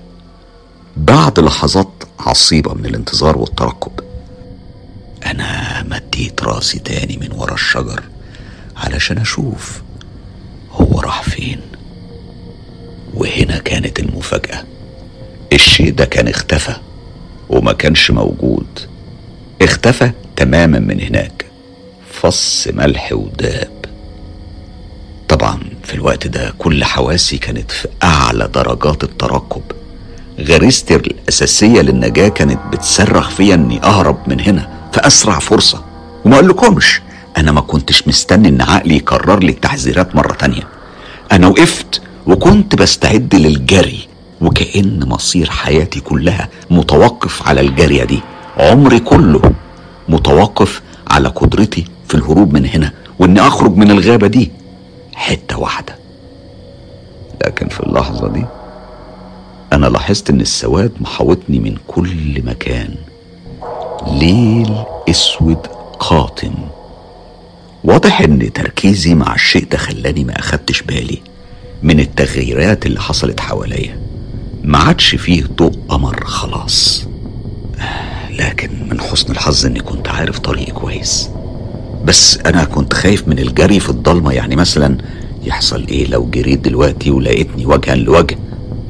[0.97, 3.91] بعد لحظات عصيبة من الانتظار والترقب
[5.25, 8.03] أنا مديت راسي تاني من ورا الشجر
[8.77, 9.81] علشان أشوف
[10.71, 11.61] هو راح فين.
[13.13, 14.63] وهنا كانت المفاجأة.
[15.53, 16.75] الشيء ده كان اختفى.
[17.49, 18.67] وما كانش موجود.
[19.61, 21.45] اختفى تماما من هناك.
[22.11, 23.77] فص ملح وداب.
[25.97, 29.61] الوقت ده كل حواسي كانت في أعلى درجات الترقب.
[30.39, 35.83] غريزتي الأساسية للنجاة كانت بتصرخ فيا إني أهرب من هنا في أسرع فرصة.
[36.25, 37.01] وما أقولكمش
[37.37, 40.67] أنا ما كنتش مستني إن عقلي يكرر لي التحذيرات مرة تانية.
[41.31, 44.07] أنا وقفت وكنت بستعد للجري.
[44.41, 48.19] وكأن مصير حياتي كلها متوقف على الجارية دي.
[48.57, 49.41] عمري كله
[50.09, 54.51] متوقف على قدرتي في الهروب من هنا وإني أخرج من الغابة دي
[55.15, 55.95] حتة واحدة.
[57.45, 58.45] لكن في اللحظة دي
[59.73, 62.95] أنا لاحظت إن السواد محاوطني من كل مكان.
[64.07, 64.75] ليل
[65.09, 65.67] أسود
[65.99, 66.53] قاتم.
[67.83, 71.21] واضح إن تركيزي مع الشيء ده خلاني ما أخدتش بالي
[71.83, 74.06] من التغييرات اللي حصلت حواليا.
[74.67, 77.05] ما عادش فيه ضوء قمر خلاص.
[78.31, 81.29] لكن من حسن الحظ إني كنت عارف طريقي كويس.
[82.05, 84.31] بس أنا كنت خايف من الجري في الضلمة.
[84.33, 84.97] يعني مثلا
[85.43, 88.37] يحصل إيه لو جريت دلوقتي ولقيتني وجها لوجه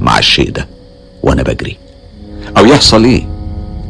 [0.00, 0.68] مع الشيء ده
[1.22, 1.76] وأنا بجري؟
[2.58, 3.28] أو يحصل إيه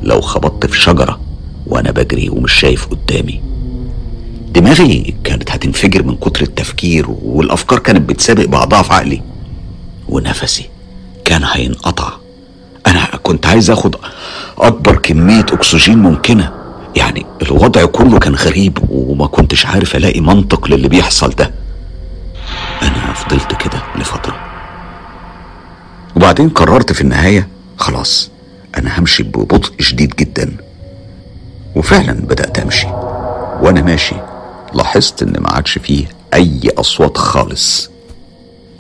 [0.03, 1.21] لو خبطت في شجرة
[1.67, 3.41] وأنا بجري ومش شايف قدامي؟
[4.55, 9.23] دماغي كانت هتنفجر من كتر التفكير والأفكار كانت بتسابق بعضها في عقلي
[10.09, 10.69] ونفسي.
[11.29, 12.13] كان هينقطع.
[12.87, 13.97] أنا كنت عايز آخد
[14.59, 16.53] أكبر كمية أكسجين ممكنة.
[16.97, 21.55] يعني الوضع كله كان غريب وما كنتش عارف ألاقي منطق للي بيحصل ده.
[22.83, 24.37] أنا فضلت كده لفترة.
[26.17, 28.31] وبعدين قررت في النهاية خلاص
[28.79, 30.57] أنا همشي ببطء شديد جدا.
[31.77, 32.87] وفعلا بدأت أمشي.
[33.61, 34.17] وأنا ماشي
[34.75, 37.91] لاحظت إن ما عادش فيه أي أصوات خالص.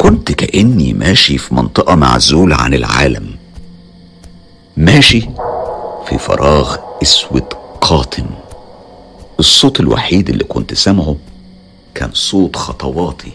[0.01, 3.27] كنت كأني ماشي في منطقة معزولة عن العالم.
[4.77, 5.21] ماشي
[6.09, 7.43] في فراغ أسود
[7.81, 8.27] قاتم.
[9.41, 11.17] الصوت الوحيد اللي كنت سامعه
[11.95, 13.33] كان صوت خطواتي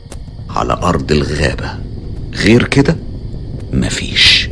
[0.49, 1.71] على أرض الغابة.
[2.33, 2.95] غير كده
[3.73, 4.49] مفيش.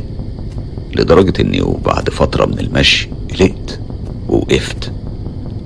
[0.96, 3.80] لدرجة إني وبعد فترة من المشي قلقت
[4.28, 4.92] ووقفت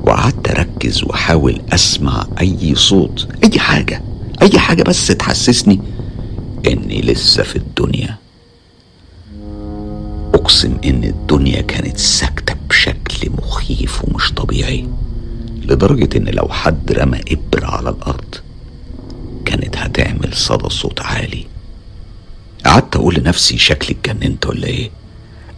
[0.05, 4.03] وقعدت أركز وأحاول أسمع أي صوت أي حاجة
[4.43, 5.81] أي حاجة بس تحسسني
[6.67, 8.17] اني لسه في الدنيا.
[10.35, 14.89] اقسم ان الدنيا كانت ساكتة بشكل مخيف ومش طبيعي
[15.63, 18.35] لدرجة ان لو حد رمى ابره على الأرض
[19.45, 21.47] كانت هتعمل صدى صوت عالي.
[22.67, 24.91] قعدت أقول لنفسي شكلي اتجننت ولا إيه؟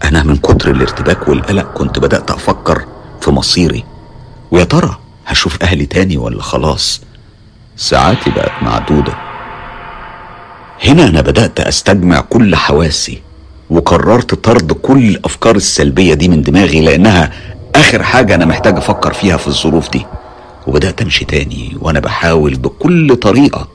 [0.05, 2.85] أنا من كتر الارتباك والقلق كنت بدأت أفكر
[3.21, 3.85] في مصيري.
[4.51, 7.01] ويا ترى هشوف أهلي تاني ولا خلاص؟
[7.77, 9.28] ساعاتي بقت معدودة.
[10.85, 13.23] هنا أنا بدأت أستجمع كل حواسي
[13.71, 17.33] وقررت طرد كل الأفكار السلبية دي من دماغي لأنها
[17.75, 20.07] آخر حاجة أنا محتاج أفكر فيها في الظروف دي.
[20.67, 23.69] وبدأت أمشي تاني وأنا بحاول بكل طريقة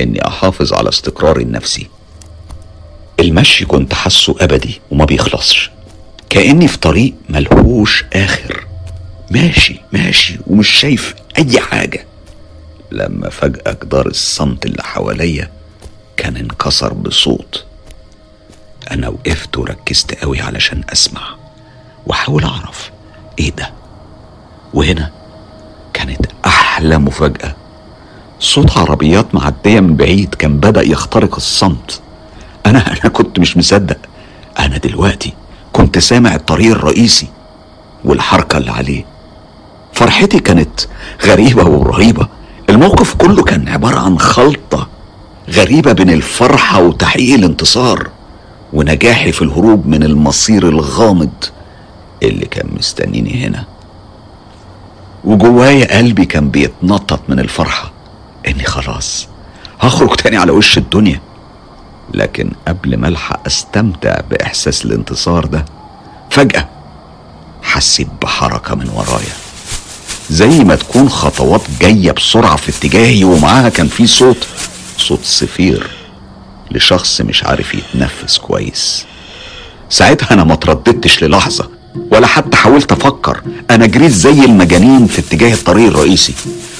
[0.00, 1.88] إني أحافظ على استقراري النفسي.
[3.20, 5.70] المشي كنت حاسه أبدي وما بيخلصش.
[6.30, 8.66] كأني في طريق ملهوش آخر.
[9.30, 12.06] ماشي ماشي ومش شايف أي حاجة.
[12.92, 15.50] لما فجاه جدار الصمت اللي حواليا
[16.16, 17.64] كان انكسر بصوت
[18.90, 21.20] أنا وقفت وركزت قوي علشان أسمع
[22.06, 22.90] وأحاول أعرف
[23.38, 23.72] إيه ده.
[24.74, 25.10] وهنا
[25.92, 27.54] كانت أحلى مفاجأة.
[28.40, 32.00] صوت عربيات معدية من بعيد كان بدأ يخترق الصمت.
[32.66, 33.98] أنا أنا كنت مش مصدق.
[34.58, 35.32] أنا دلوقتي
[35.72, 37.28] كنت سامع الطريق الرئيسي
[38.04, 39.04] والحركة اللي عليه.
[39.92, 40.80] فرحتي كانت
[41.24, 42.28] غريبة ورهيبه
[42.70, 44.88] الموقف كله كان عبارة عن خلطة.
[45.50, 48.08] غريبة بين الفرحة وتحقيق الانتصار
[48.72, 51.30] ونجاحي في الهروب من المصير الغامض
[52.22, 53.64] اللي كان مستنيني هنا.
[55.24, 57.92] وجوايا قلبي كان بيتنطط من الفرحة
[58.48, 59.28] إني خلاص
[59.80, 61.20] هخرج تاني على وش الدنيا.
[62.14, 65.64] لكن قبل ما ألحق أستمتع بإحساس الانتصار ده
[66.30, 66.68] فجأة
[67.62, 69.32] حسيت بحركة من ورايا.
[70.30, 74.46] زي ما تكون خطوات جاية بسرعة في اتجاهي ومعاها كان في صوت.
[75.02, 75.90] صوت صفير
[76.70, 79.04] لشخص مش عارف يتنفس كويس.
[79.90, 81.68] ساعتها أنا ما ترددتش للحظة
[82.10, 83.40] ولا حتى حاولت أفكر.
[83.70, 86.34] أنا جريت زي المجانين في اتجاه الطريق الرئيسي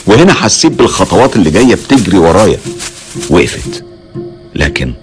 [0.06, 2.58] وهنا حسيت بالخطوات اللي جاية بتجري ورايا.
[3.30, 3.84] وقفت.
[4.54, 4.94] لكن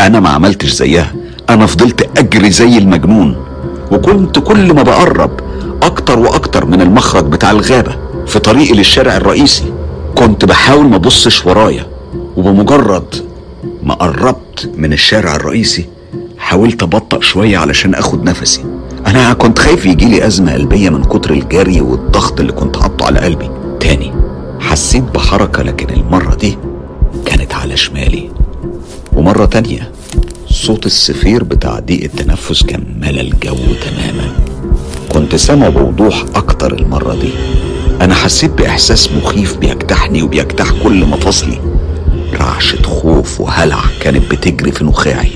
[0.00, 1.14] أنا ما عملتش زيها.
[1.50, 3.46] أنا فضلت أجري زي المجنون
[3.92, 5.40] وكنت كل ما بقرب
[5.82, 9.72] أكتر وأكتر من المخرج بتاع الغابة في طريقي للشارع الرئيسي.
[10.14, 11.89] كنت بحاول ما ابصش ورايا.
[12.40, 13.14] وبمجرد
[13.82, 15.86] ما قربت من الشارع الرئيسي
[16.38, 18.64] حاولت أبطأ شوية علشان آخد نفسي.
[19.06, 23.50] أنا كنت خايف يجيلي أزمة قلبية من كتر الجري والضغط اللي كنت حاطه على قلبي.
[23.80, 24.12] تاني
[24.60, 26.58] حسيت بحركة لكن المرة دي
[27.26, 28.30] كانت على شمالي.
[29.12, 29.92] ومرة تانية
[30.48, 34.32] صوت الصفير بتاع ضيق التنفس كان ملأ الجو تماما.
[35.08, 37.30] كنت سامع بوضوح أكتر المرة دي.
[38.00, 41.69] أنا حسيت بإحساس مخيف بيجتاحني وبيجتاح كل مفاصلي.
[42.40, 45.32] رعشة خوف وهلع كانت بتجري في نخاعي.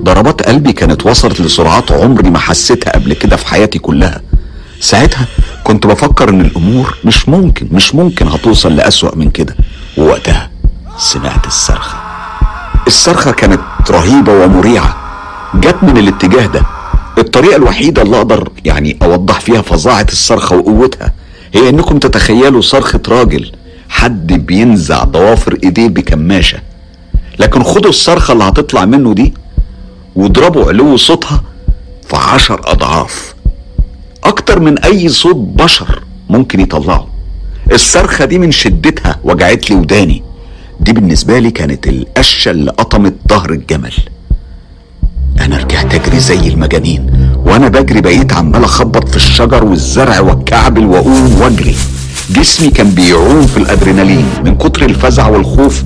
[0.00, 4.20] ضربات قلبي كانت وصلت لسرعات عمري ما حسيتها قبل كده في حياتي كلها.
[4.80, 5.26] ساعتها
[5.64, 9.56] كنت بفكر إن الأمور مش ممكن مش ممكن هتوصل لأسوأ من كده.
[9.98, 10.50] ووقتها
[10.98, 11.96] سمعت الصرخة.
[12.86, 13.60] الصرخة كانت
[13.90, 14.96] رهيبة ومريعة.
[15.54, 16.62] جت من الاتجاه ده.
[17.18, 21.12] الطريقة الوحيدة اللي أقدر يعني أوضح فيها فظاعة الصرخة وقوتها
[21.54, 23.52] هي إنكم تتخيلوا صرخة راجل
[23.94, 26.58] حد بينزع ضوافر ايديه بكماشة.
[27.38, 29.34] لكن خدوا الصرخة اللي هتطلع منه دي
[30.16, 31.42] واضربوا علو صوتها
[32.08, 33.34] في عشر اضعاف.
[34.24, 37.08] أكتر من اي صوت بشر ممكن يطلعه.
[37.72, 40.22] الصرخة دي من شدتها وجعت لي وداني.
[40.80, 43.94] دي بالنسبة لي كانت القشة اللي قطمت ظهر الجمل.
[45.40, 51.40] أنا رجعت أجري زي المجانين وأنا بجري بقيت عمال أخبط في الشجر والزرع والكعبل واقوم
[51.40, 51.76] وأجري.
[52.30, 55.82] جسمي كان بيعوم في الأدرينالين من كتر الفزع والخوف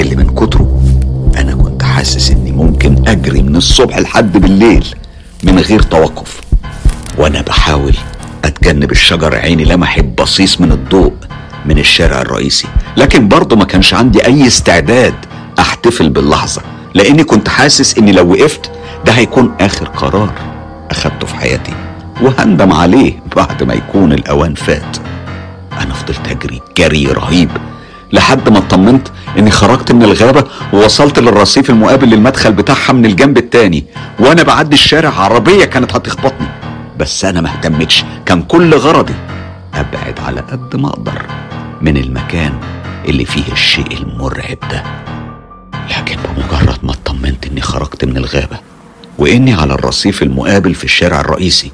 [0.00, 0.82] اللي من كتره.
[1.36, 4.86] أنا كنت حاسس إني ممكن أجري من الصبح لحد بالليل
[5.42, 6.40] من غير توقف.
[7.18, 7.94] وأنا بحاول
[8.44, 11.12] أتجنب الشجر عيني لمحت بصيص من الضوء
[11.66, 15.14] من الشارع الرئيسي لكن برضه ما كانش عندي أي استعداد
[15.58, 16.62] أحتفل باللحظة
[16.94, 18.70] لأني كنت حاسس إني لو وقفت
[19.06, 20.30] ده هيكون آخر قرار
[20.90, 21.72] أخدته في حياتي
[22.22, 24.96] وهندم عليه بعد ما يكون الأوان فات.
[25.80, 27.50] أنا فضلت أجري جري رهيب
[28.12, 29.08] لحد ما اطمنت
[29.38, 33.84] إني خرجت من الغابة ووصلت للرصيف المقابل للمدخل بتاعها من الجنب التاني
[34.20, 36.46] وأنا بعدي الشارع عربية كانت هتخبطني.
[36.98, 39.14] بس أنا ما اهتمتش كان كل غرضي
[39.74, 41.22] أبعد على قد ما أقدر
[41.80, 42.52] من المكان
[43.08, 44.82] اللي فيه الشيء المرعب ده.
[45.90, 48.58] لكن بمجرد ما اطمنت إني خرجت من الغابة
[49.18, 51.72] وإني على الرصيف المقابل في الشارع الرئيسي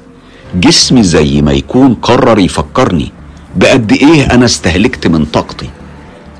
[0.55, 3.11] جسمي زي ما يكون قرر يفكرني
[3.55, 5.69] بقد إيه أنا استهلكت من طاقتي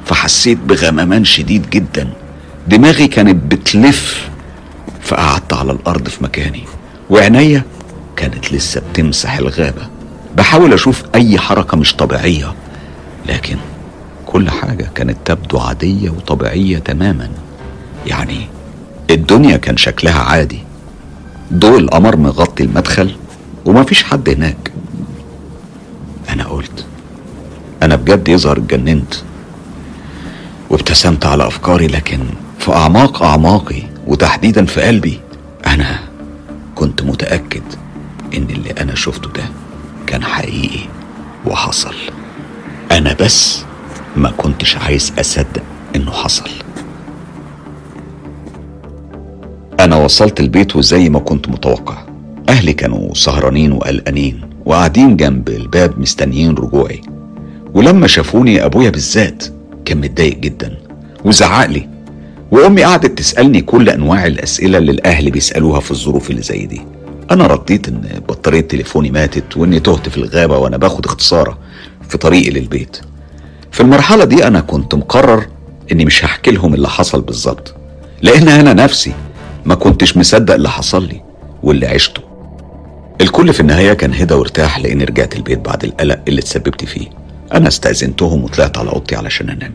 [0.05, 2.09] فحسيت بغمامان شديد جدا.
[2.67, 4.29] دماغي كانت بتلف
[5.01, 6.63] فقعدت على الأرض في مكاني
[7.09, 7.63] وعينيا
[8.15, 9.87] كانت لسه بتمسح الغابة.
[10.35, 12.53] بحاول أشوف أي حركة مش طبيعية
[13.25, 13.57] لكن
[14.25, 17.29] كل حاجة كانت تبدو عادية وطبيعية تماما.
[18.07, 18.47] يعني
[19.09, 20.59] الدنيا كان شكلها عادي.
[21.53, 23.15] ضوء القمر مغطي المدخل
[23.65, 24.71] ومفيش حد هناك.
[26.29, 26.85] أنا قلت
[27.83, 29.13] أنا بجد يظهر اتجننت
[30.69, 32.19] وابتسمت على أفكاري لكن
[32.59, 35.19] في أعماق أعماقي وتحديدا في قلبي
[35.67, 35.99] أنا
[36.75, 37.63] كنت متأكد
[38.37, 39.43] إن اللي أنا شفته ده
[40.07, 40.79] كان حقيقي
[41.45, 41.95] وحصل.
[42.91, 43.63] أنا بس
[44.15, 45.63] ما كنتش عايز أصدق
[45.95, 46.49] إنه حصل.
[49.79, 51.97] أنا وصلت البيت وزي ما كنت متوقع.
[52.49, 57.01] أهلي كانوا سهرانين وقلقانين وقاعدين جنب الباب مستنيين رجوعي.
[57.73, 59.43] ولما شافوني أبويا بالذات
[59.85, 60.77] كان متضايق جدا
[61.25, 61.89] وزعق لي.
[62.51, 66.81] وأمي قعدت تسألني كل أنواع الأسئلة اللي الأهل بيسألوها في الظروف اللي زي دي.
[67.31, 71.57] أنا رديت إن بطارية تليفوني ماتت وإني تهت في الغابة وأنا باخد اختصاره
[72.09, 72.97] في طريقي للبيت.
[73.71, 75.45] في المرحلة دي أنا كنت مقرر
[75.91, 77.75] إني مش هحكي لهم اللي حصل بالظبط
[78.21, 79.13] لأن أنا نفسي
[79.65, 81.21] ما كنتش مصدق اللي حصل لي
[81.63, 82.21] واللي عشته.
[83.21, 87.07] الكل في النهاية كان هدى وارتاح لأني رجعت البيت بعد القلق اللي اتسببت فيه.
[87.53, 89.73] أنا استأذنتهم وطلعت على أوضتي علشان أنام.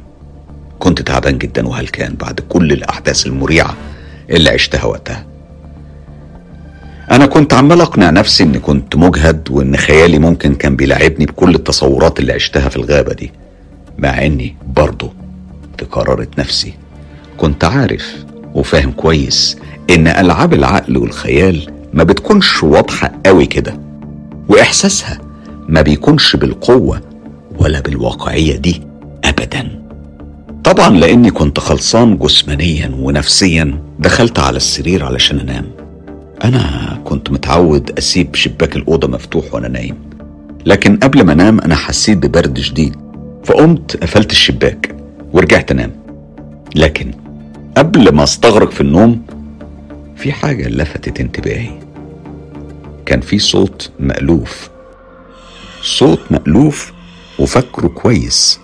[0.78, 3.76] كنت تعبان جدا وهلكان بعد كل الأحداث المريعة
[4.30, 5.26] اللي عشتها وقتها؟
[7.10, 12.20] أنا كنت عمال أقنع نفسي إني كنت مجهد وإن خيالي ممكن كان بيلعبني بكل التصورات
[12.20, 13.32] اللي عشتها في الغابة دي
[13.98, 15.12] مع إني برضه
[15.90, 16.74] قرارة نفسي.
[17.36, 18.24] كنت عارف
[18.54, 19.56] وفاهم كويس
[19.90, 23.80] إن ألعاب العقل والخيال ما بتكونش واضحة قوي كده
[24.48, 25.18] وإحساسها
[25.68, 27.00] ما بيكونش بالقوة
[27.58, 28.82] ولا بالواقعية دي؟
[29.24, 29.82] أبدا.
[30.64, 35.66] طبعا لأني كنت خلصان جسمانيا ونفسيا دخلت على السرير علشان أنام.
[36.44, 39.96] أنا كنت متعود أسيب شباك الأوضة مفتوح وأنا نايم.
[40.66, 42.96] لكن قبل ما أنام أنا حسيت ببرد شديد
[43.44, 44.96] فقمت قفلت الشباك
[45.32, 45.92] ورجعت أنام.
[46.74, 47.10] لكن
[47.76, 49.22] قبل ما أستغرق في النوم
[50.16, 51.70] في حاجة لفتت انتباهي.
[53.06, 54.68] كان في صوت مألوف.
[55.82, 56.92] صوت مألوف
[57.38, 58.60] وفكره كويس.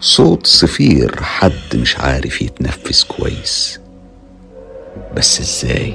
[0.00, 3.80] صوت صفير حد مش عارف يتنفس كويس.
[5.16, 5.94] بس إزاي؟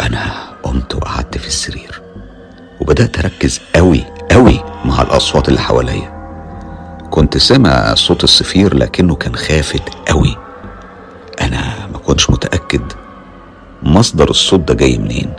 [0.00, 0.32] أنا
[0.62, 2.02] قمت وقعدت في السرير
[2.80, 6.14] وبدأت أركز قوي قوي مع الأصوات اللي حواليا.
[7.10, 10.36] كنت سامع صوت الصفير لكنه كان خافت قوي
[11.40, 12.92] أنا كنتش متأكد
[13.82, 15.32] مصدر الصوت ده جاي منين.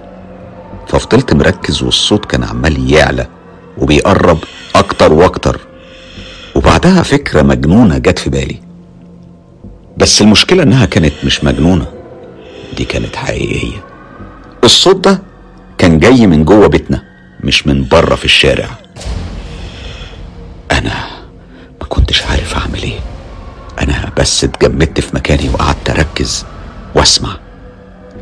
[0.87, 3.27] ففضلت مركز والصوت كان عمال يعلى
[3.77, 4.37] وبيقرب
[4.75, 5.59] أكتر وأكتر.
[6.55, 8.59] وبعدها فكرة مجنونة جت في بالي.
[9.97, 11.85] بس المشكلة إنها كانت مش مجنونة.
[12.77, 13.83] دي كانت حقيقية.
[14.63, 15.21] الصوت ده
[15.77, 17.03] كان جاي من جوه بيتنا
[17.43, 18.69] مش من بره في الشارع.
[20.71, 20.93] أنا
[21.81, 22.99] ما كنتش عارف أعمل إيه.
[23.81, 26.45] أنا بس اتجمدت في مكاني وقعدت أركز
[26.95, 27.37] وأسمع.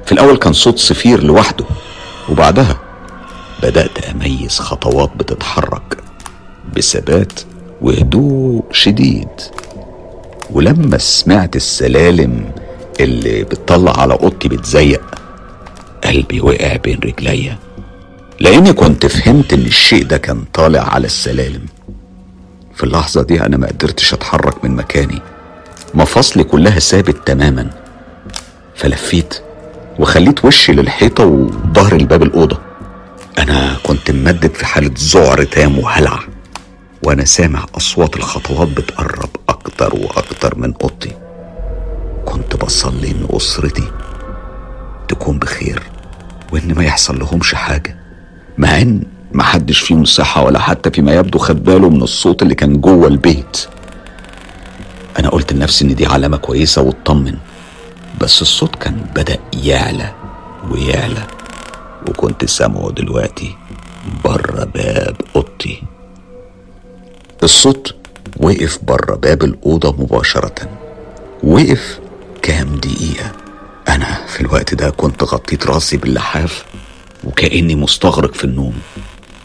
[0.06, 1.66] في الأول كان صوت صفير لوحده
[2.30, 2.78] وبعدها
[3.64, 6.03] بدأت أميز خطوات بتتحرك.
[6.76, 7.40] بثبات
[7.82, 9.28] وهدوء شديد.
[10.50, 12.52] ولما سمعت السلالم
[13.00, 15.02] اللي بتطلع على أوضتي بتزيق
[16.04, 17.58] قلبي وقع بين رجليا.
[18.40, 21.66] لأني كنت فهمت إن الشيء ده كان طالع على السلالم.
[22.76, 25.22] في اللحظة دي أنا ما قدرتش أتحرك من مكاني.
[25.94, 27.70] مفاصلي كلها ثابت تماما.
[28.76, 29.42] فلفيت
[30.00, 32.60] وخليت وشي للحيطة وظهر الباب الأوضة.
[33.40, 36.20] أنا كنت ممدد في حالة ذعر تام وهلع.
[37.06, 41.12] وأنا سامع أصوات الخطوات بتقرب أكتر وأكتر من أوضتي.
[42.26, 43.92] كنت بصلي إن أسرتي
[45.08, 45.84] تكون بخير
[46.54, 47.98] وإن ما يحصل لهمش حاجة.
[48.58, 52.82] مع إن محدش فيهم صحة ولا حتى فيما يبدو خد باله من الصوت اللي كان
[52.82, 53.68] جوه البيت.
[55.20, 57.38] أنا قلت لنفسي إن دي علامة كويسة واطمن
[58.22, 60.12] بس الصوت كان بدأ يعلى
[60.72, 61.24] ويعلى
[62.10, 63.56] وكنت سامعه دلوقتي
[64.26, 65.84] بره باب أوضتي.
[67.44, 67.96] الصوت
[68.38, 70.56] وقف بره باب الأوضة مباشرة.
[71.44, 72.00] وقف
[72.42, 73.32] كام دقيقة.
[73.90, 76.66] أنا في الوقت ده كنت غطيت راسي باللحاف
[77.24, 78.74] وكأني مستغرق في النوم.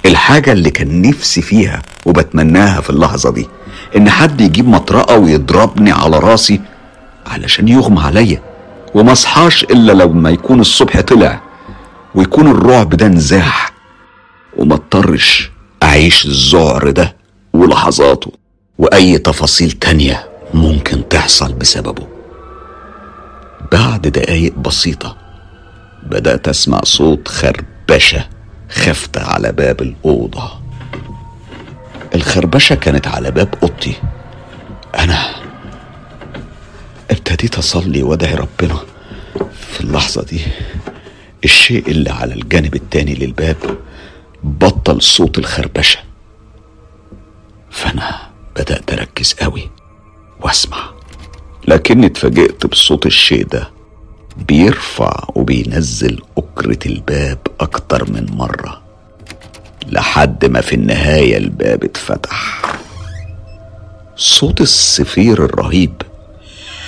[0.07, 3.49] الحاجة اللي كان نفسي فيها وبتمناها في اللحظة دي
[3.97, 6.61] إن حد يجيب مطرقة ويضربني على راسي
[7.27, 8.43] علشان يغمى عليا.
[8.95, 11.41] وما أصحاش إلا لما يكون الصبح طلع
[12.15, 13.73] ويكون الرعب ده نزاح.
[14.57, 15.51] وما اضطرش
[15.83, 17.18] أعيش الذعر ده
[17.59, 18.33] ولحظاته
[18.79, 22.07] وأي تفاصيل تانية ممكن تحصل بسببه.
[23.73, 25.17] بعد دقايق بسيطة
[26.03, 28.29] بدأت أسمع صوت خربشة
[28.71, 30.51] خفت على باب الأوضة.
[32.15, 33.95] الخربشة كانت على باب أوضتي.
[34.99, 35.35] أنا
[37.11, 38.79] ابتديت أصلي وأدعي ربنا
[39.73, 40.41] في اللحظة دي.
[41.45, 43.57] الشيء اللي على الجانب التاني للباب
[44.45, 46.08] بطل صوت الخربشة.
[47.71, 48.17] فأنا
[48.57, 49.71] بدأت أركز قوي
[50.41, 50.91] وأسمع.
[51.69, 53.71] لكني اتفاجئت بصوت الشيء ده
[54.49, 58.83] بيرفع وبينزل أكرة الباب أكتر من مرة
[59.87, 62.63] لحد ما في النهاية الباب اتفتح.
[64.17, 66.03] صوت الصفير الرهيب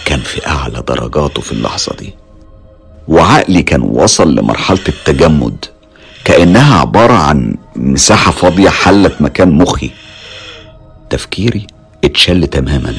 [0.04, 2.14] كان في أعلى درجاته في اللحظة دي
[3.08, 5.64] وعقلي كان وصل لمرحلة التجمد
[6.24, 9.90] كأنها عبارة عن مساحة فاضية حلت مكان مخي.
[11.10, 11.66] تفكيري
[12.04, 12.94] اتشل تماما.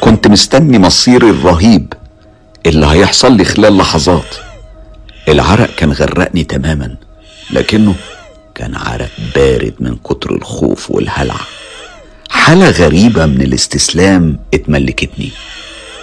[0.00, 1.92] كنت مستني مصيري الرهيب
[2.66, 4.34] اللي هيحصل لي خلال لحظات.
[5.28, 6.96] العرق كان غرقني تماما
[7.50, 7.94] لكنه
[8.54, 11.36] كان عرق بارد من كتر الخوف والهلع.
[12.30, 15.30] حالة غريبة من الاستسلام اتملكتني.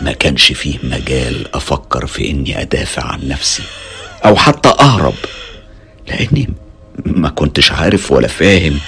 [0.02, 3.64] ما كانش فيه مجال أفكر في إني أدافع عن نفسي
[4.26, 5.14] أو حتى أهرب
[6.08, 6.50] لأني
[7.06, 8.80] ما كنتش عارف ولا فاهم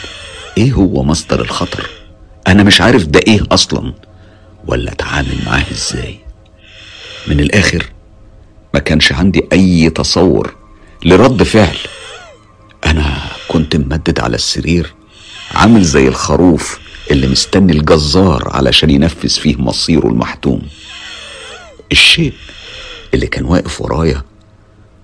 [0.57, 1.89] إيه هو مصدر الخطر.
[2.47, 3.93] أنا مش عارف ده إيه أصلا
[4.67, 6.19] ولا أتعامل معاه إزاي.
[7.27, 7.85] من الآخر
[8.73, 10.55] ما كانش عندي أي تصور
[11.05, 11.77] لرد فعل.
[12.85, 13.17] أنا
[13.47, 14.93] كنت ممدد على السرير
[15.55, 16.79] عامل زي الخروف
[17.11, 20.61] اللي مستني الجزار علشان ينفذ فيه مصيره المحتوم.
[21.91, 22.33] الشيء
[23.13, 24.21] اللي كان واقف ورايا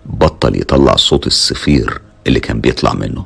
[0.05, 3.25] بطل يطلع صوت الصفير اللي كان بيطلع منه.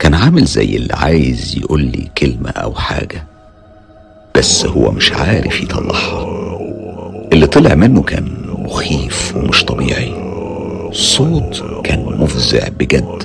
[0.00, 3.26] كان عامل زي اللي عايز يقول لي كلمة أو حاجة
[4.36, 6.26] بس هو مش عارف يطلعها.
[7.32, 10.14] اللي طلع منه كان مخيف ومش طبيعي.
[10.92, 13.24] صوت كان مفزع بجد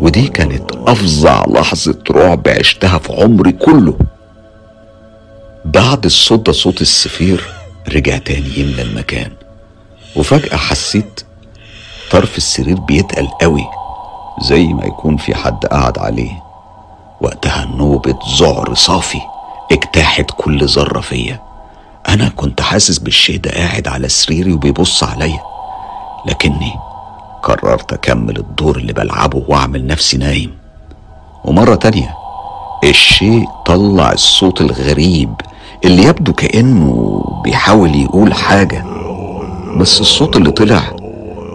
[0.00, 3.98] ودي كانت أفظع لحظة رعب عشتها في عمري كله.
[5.64, 7.44] بعد الصوت ده صوت السفير
[7.94, 9.30] رجع تاني يملى المكان
[10.16, 11.20] وفجأة حسيت
[12.10, 13.64] طرف السرير بيتقل قوي.
[14.40, 16.42] زي ما يكون في حد قاعد عليه.
[17.20, 19.20] وقتها نوبة ذعر صافي
[19.72, 21.40] اجتاحت كل ذرة فيا.
[22.08, 25.40] أنا كنت حاسس بالشيء ده قاعد على سريري وبيبص عليا.
[26.26, 26.72] لكني
[27.42, 30.54] قررت أكمل الدور اللي بلعبه وأعمل نفسي نايم.
[31.44, 32.14] ومرة تانية
[32.84, 35.34] الشيء طلع الصوت الغريب
[35.84, 38.84] اللي يبدو كأنه بيحاول يقول حاجة.
[39.76, 40.82] بس الصوت اللي طلع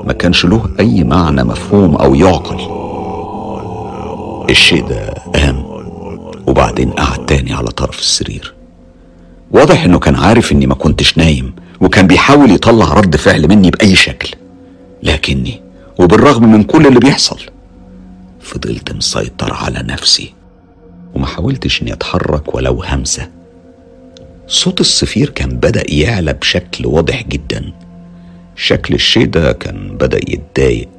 [0.04, 2.82] ما كانش له أي معنى مفهوم أو يعقل.
[4.49, 5.66] الشيء ده قام
[6.47, 8.54] وبعدين قعد تاني على طرف السرير.
[9.52, 13.95] واضح إنه كان عارف إني ما كنتش نايم وكان بيحاول يطلع رد فعل مني بأي
[13.95, 14.30] شكل.
[15.04, 15.62] لكني
[15.99, 17.39] وبالرغم من كل اللي بيحصل
[18.41, 20.34] فضلت مسيطر على نفسي.
[21.14, 23.28] وما حاولتش إني أتحرك ولو همسة.
[24.47, 27.74] صوت الصفير كان بدأ يعلى بشكل واضح جدا.
[28.62, 30.89] شكل الشيء ده كان بدأ يتضايق.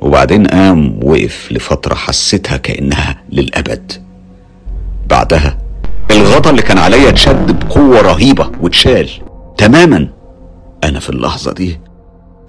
[0.00, 3.92] وبعدين قام وقف لفترة حسيتها كأنها للأبد.
[5.06, 5.58] بعدها
[6.10, 9.10] الغطا اللي كان عليا اتشد بقوة رهيبة واتشال
[9.58, 10.08] تماما.
[10.84, 11.80] أنا في اللحظة دي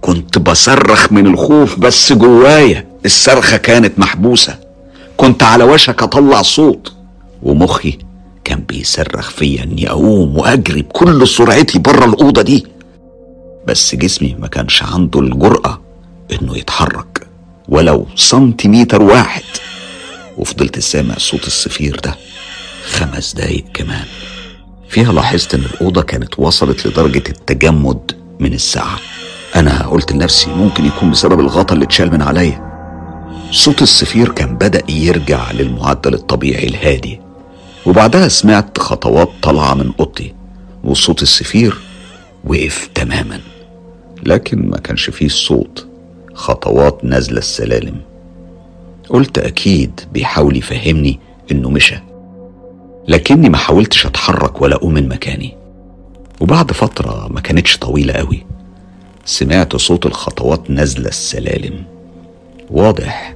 [0.01, 4.55] كنت بصرخ من الخوف بس جوايا الصرخة كانت محبوسة.
[5.17, 6.93] كنت على وشك أطلع صوت
[7.43, 7.97] ومخي
[8.43, 12.65] كان بيصرخ فيا إني أقوم وأجري بكل سرعتي بره الأوضة دي.
[13.67, 15.81] بس جسمي ما كانش عنده الجرأة
[16.31, 17.27] إنه يتحرك.
[17.69, 19.43] ولو سنتيمتر واحد.
[20.37, 22.15] وفضلت سامع صوت الصفير ده.
[22.85, 24.05] خمس دقايق كمان.
[24.89, 28.99] فيها لاحظت إن الأوضة كانت وصلت لدرجة التجمد من الساعة.
[29.55, 32.71] أنا قلت لنفسي ممكن يكون بسبب الغطا اللي اتشال من عليا.
[33.51, 37.21] صوت الصفير كان بدأ يرجع للمعدل الطبيعي الهادي.
[37.85, 40.33] وبعدها سمعت خطوات طالعة من أوضتي.
[40.83, 41.77] وصوت الصفير
[42.43, 43.39] وقف تماما.
[44.23, 45.87] لكن ما كانش فيه صوت.
[46.33, 48.01] خطوات نازلة السلالم.
[49.09, 51.19] قلت أكيد بيحاول يفهمني
[51.51, 51.95] إنه مشى.
[53.07, 55.57] لكني ما حاولتش أتحرك ولا أقوم من مكاني.
[56.41, 58.45] وبعد فترة ما كانتش طويلة قوي
[59.25, 61.83] سمعت صوت الخطوات نازلة السلالم.
[62.69, 63.35] واضح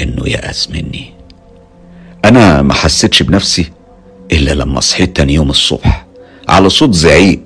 [0.00, 1.12] إنه يأس مني.
[2.24, 3.70] أنا ما حسيتش بنفسي
[4.32, 6.06] إلا لما صحيت تاني يوم الصبح.
[6.48, 7.40] على صوت زعيق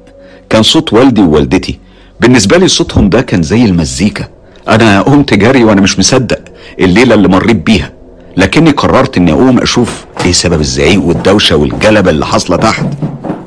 [0.50, 1.78] كان صوت والدي ووالدتي.
[2.20, 4.28] بالنسبة لي صوتهم ده كان زي المزيكا.
[4.68, 6.40] أنا قمت جري وأنا مش مصدق
[6.80, 7.92] الليلة اللي مريت بيها
[8.36, 12.86] لكني قررت إني أقوم أشوف إيه سبب الزعيق والدوشة والجلبة اللي حاصلة تحت.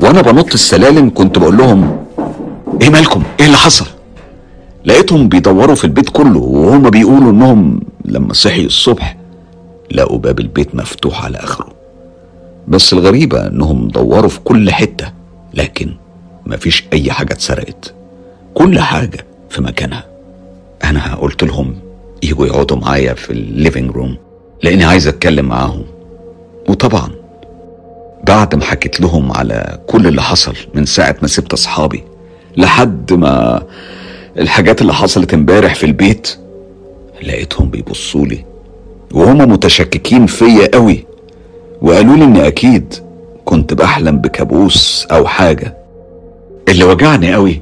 [0.01, 1.97] وأنا بنط السلالم كنت بقول لهم
[2.81, 3.85] إيه مالكم؟ إيه اللي حصل؟
[4.85, 9.17] لقيتهم بيدوروا في البيت كله وهم بيقولوا إنهم لما صحي الصبح
[9.91, 11.69] لقوا باب البيت مفتوح على آخره.
[12.67, 15.11] بس الغريبة إنهم دوروا في كل حتة
[15.53, 15.95] لكن
[16.45, 17.93] مفيش أي حاجة اتسرقت.
[18.53, 20.05] كل حاجة في مكانها.
[20.83, 21.75] أنا قلت لهم
[22.23, 24.17] يجوا يقعدوا معايا في ال living room
[24.63, 25.83] لأني عايز أتكلم معاهم.
[26.69, 27.11] وطبعا
[28.27, 32.03] بعد ما حكيت لهم على كل اللي حصل من ساعة ما سبت أصحابي
[32.57, 33.63] لحد ما
[34.37, 36.37] الحاجات اللي حصلت امبارح في البيت
[37.23, 38.45] لقيتهم بيبصوا لي
[39.13, 41.05] وهم متشككين فيا قوي
[41.81, 42.93] وقالوا لي اني أكيد
[43.45, 45.77] كنت بحلم بكابوس أو حاجة.
[46.69, 47.61] اللي وجعني قوي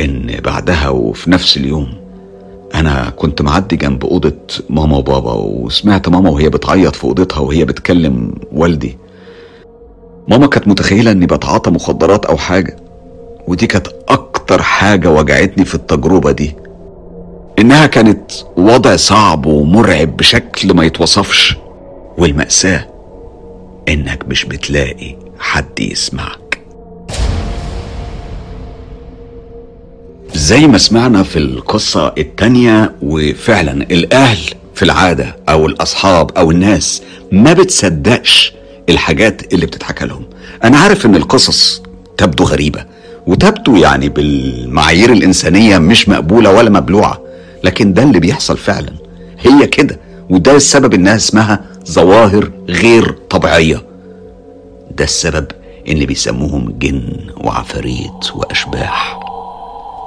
[0.00, 1.88] إن بعدها وفي نفس اليوم
[2.74, 4.36] أنا كنت معدي جنب أوضة
[4.70, 8.98] ماما وبابا وسمعت ماما وهي بتعيط في أوضتها وهي بتكلم والدي.
[10.28, 12.76] ماما كانت متخيلة إني بتعاطى مخدرات أو حاجة
[13.48, 16.56] ودي كانت أكتر حاجة وجعتني في التجربة دي.
[17.58, 21.56] إنها كانت وضع صعب ومرعب بشكل ما يتوصفش
[22.18, 22.88] والمأساة
[23.88, 26.41] إنك مش بتلاقي حد يسمعك.
[30.42, 34.38] زي ما سمعنا في القصة التانية وفعلا الأهل
[34.74, 38.52] في العادة أو الأصحاب أو الناس ما بتصدقش
[38.88, 40.24] الحاجات اللي بتتحكى لهم.
[40.64, 41.82] أنا عارف إن القصص
[42.16, 42.84] تبدو غريبة
[43.26, 47.20] وتبدو يعني بالمعايير الإنسانية مش مقبولة ولا مبلوعة
[47.64, 48.92] لكن ده اللي بيحصل فعلا.
[49.40, 53.82] هي كده وده السبب إنها اسمها ظواهر غير طبيعية.
[54.96, 55.46] ده السبب
[55.88, 57.02] إن بيسموهم جن
[57.36, 59.20] وعفاريت وأشباح.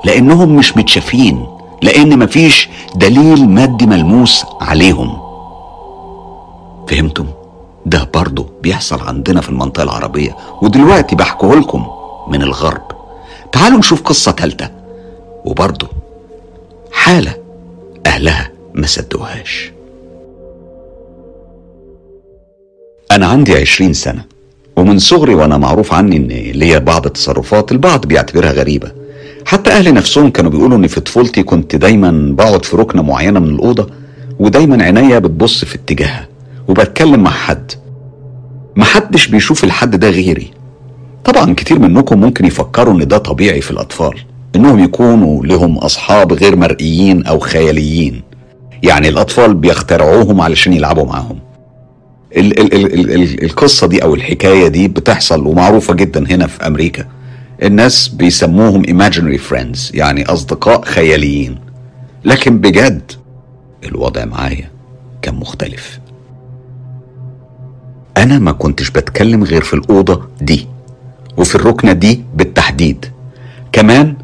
[0.05, 1.45] لأنهم مش متشافين
[1.81, 5.17] لأن مفيش دليل مادي ملموس عليهم.
[6.87, 7.25] فهمتم؟
[7.85, 11.85] ده برضه بيحصل عندنا في المنطقة العربية ودلوقتي بحكيه لكم
[12.27, 12.81] من الغرب.
[13.51, 14.69] تعالوا نشوف قصة تالتة.
[15.45, 15.87] وبرضه
[16.91, 17.35] حالة
[18.05, 19.71] أهلها ما صدقوهاش.
[23.11, 24.25] أنا عندي عشرين سنة
[24.75, 26.27] ومن صغري وأنا معروف عني إن
[26.59, 29.04] ليا بعض التصرفات البعض بيعتبرها غريبة.
[29.45, 33.49] حتى أهلي نفسهم كانوا بيقولوا إني في طفولتي كنت دايما بقعد في ركنة معينة من
[33.49, 33.87] الأوضة
[34.39, 36.27] ودايما عينيا بتبص في اتجاهها
[36.67, 37.71] وبتكلم مع حد.
[38.75, 40.51] محدش بيشوف الحد ده غيري.
[41.23, 44.13] طبعا كتير منكم ممكن يفكروا إن ده طبيعي في الأطفال
[44.55, 48.21] إنهم يكونوا لهم أصحاب غير مرئيين أو خياليين.
[48.83, 51.39] يعني الأطفال بيخترعوهم علشان يلعبوا معاهم.
[52.37, 57.05] ال ال ال ال القصة دي أو الحكاية دي بتحصل ومعروفة جدا هنا في أمريكا.
[57.63, 61.59] الناس بيسموهم imaginary friends يعني أصدقاء خياليين.
[62.25, 63.11] لكن بجد
[63.83, 64.71] الوضع معايا
[65.21, 65.99] كان مختلف.
[68.17, 70.67] أنا ما كنتش بتكلم غير في الأوضة دي
[71.37, 73.05] وفي الركنة دي بالتحديد.
[73.71, 74.15] كمان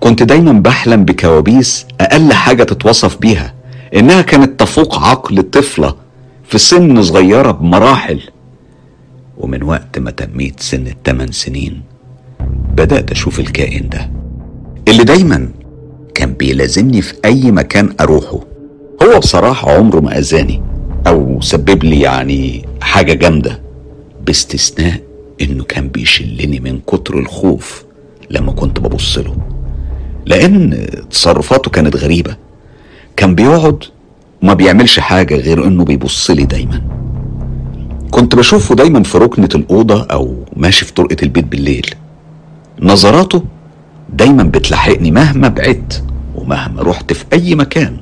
[0.00, 3.54] كنت دايما بحلم بكوابيس أقل حاجة تتوصف بيها
[3.94, 5.94] إنها كانت تفوق عقل طفلة
[6.44, 8.20] في سن صغيرة بمراحل.
[9.38, 11.82] ومن وقت ما تميت سن الثمان سنين
[12.80, 14.10] بدأت أشوف الكائن ده.
[14.88, 15.48] اللي دايما
[16.14, 18.40] كان بيلازمني في أي مكان أروحه.
[19.02, 20.62] هو بصراحة عمره ما أذاني
[21.06, 23.60] أو سبب لي يعني حاجة جامدة
[24.26, 25.00] باستثناء
[25.40, 27.84] إنه كان بيشلني من كتر الخوف
[28.30, 29.36] لما كنت ببص له.
[30.26, 32.36] لأن تصرفاته كانت غريبة.
[33.16, 33.84] كان بيقعد
[34.42, 36.82] وما بيعملش حاجة غير إنه بيبص لي دايما.
[38.10, 41.94] كنت بشوفه دايما في ركنة الأوضة أو ماشي في طرقة البيت بالليل.
[42.80, 43.44] نظراته
[44.12, 46.04] دايما بتلاحقني مهما بعدت
[46.34, 47.96] ومهما رحت في أي مكان.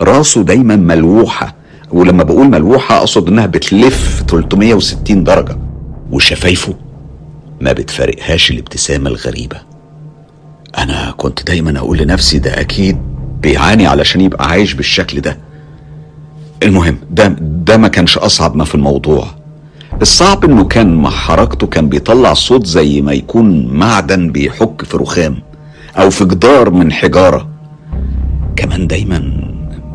[0.00, 1.54] راسه دايما ملوحة
[1.90, 5.56] ولما بقول ملوحة أقصد إنها بتلف 360 درجة
[6.12, 6.74] وشفايفه
[7.60, 9.56] ما بتفارقهاش الابتسامة الغريبة.
[10.78, 12.98] أنا كنت دايما أقول لنفسي ده أكيد
[13.42, 15.38] بيعاني علشان يبقى عايش بالشكل ده.
[16.62, 19.26] المهم ده ده ما كانش أصعب ما في الموضوع.
[20.00, 25.36] الصعب إنه كان مع حركته كان بيطلع صوت زي ما يكون معدن بيحك في رخام
[25.96, 27.48] أو في جدار من حجارة.
[28.56, 29.48] كمان دايما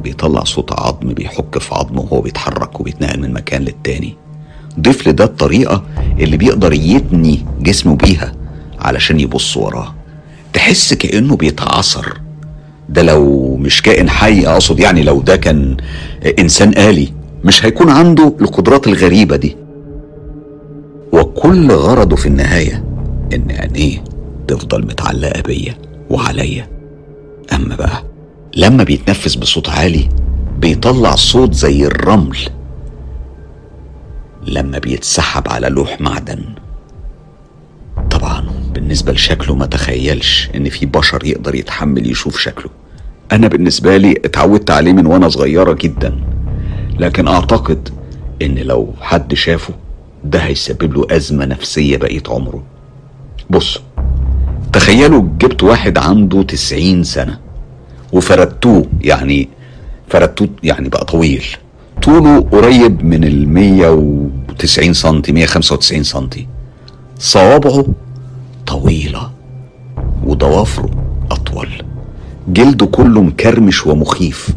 [0.04, 4.16] بيطلع صوت عظم بيحك في عظمه وهو بيتحرك وبيتنقل من مكان للتاني.
[4.80, 5.84] ضيف لده الطريقة
[6.20, 8.34] اللي بيقدر يتني جسمه بيها
[8.80, 9.95] علشان يبص وراه.
[10.54, 12.14] تحس كأنه بيتعصر.
[12.89, 15.78] ده لو مش كائن حي أقصد يعني لو ده كان
[16.39, 19.58] إنسان آلي مش هيكون عنده القدرات الغريبة دي.
[21.14, 22.84] وكل غرضه في النهاية
[23.34, 24.03] إن عينيه
[24.47, 25.78] تفضل متعلقة بيا
[26.10, 26.68] وعليا.
[27.53, 28.03] أما بقى
[28.55, 30.10] لما بيتنفس بصوت عالي
[30.60, 32.38] بيطلع صوت زي الرمل.
[34.47, 36.43] لما بيتسحب على لوح معدن.
[38.12, 42.70] طبعا بالنسبة لشكله ما تخيلش إن في بشر يقدر يتحمل يشوف شكله.
[43.32, 46.20] أنا بالنسبة لي اتعودت عليه من وأنا صغيرة جدا.
[46.99, 47.89] لكن أعتقد
[48.41, 49.74] إن لو حد شافه
[50.24, 52.63] ده هيسبب له أزمة نفسية بقية عمره.
[53.49, 53.82] بص
[54.74, 57.39] تخيلوا جبت واحد عنده تسعين سنة
[58.13, 59.49] وفردتوه يعني
[60.07, 61.45] فردتوه يعني بقى طويل.
[62.03, 66.47] طوله قريب من ال 190 سنتي 195 سنتي.
[67.20, 67.86] صوابعه
[68.68, 69.32] طويلة
[70.26, 70.89] وضوافره
[71.32, 71.70] أطول.
[72.47, 74.49] جلده كله مكرمش ومخيف.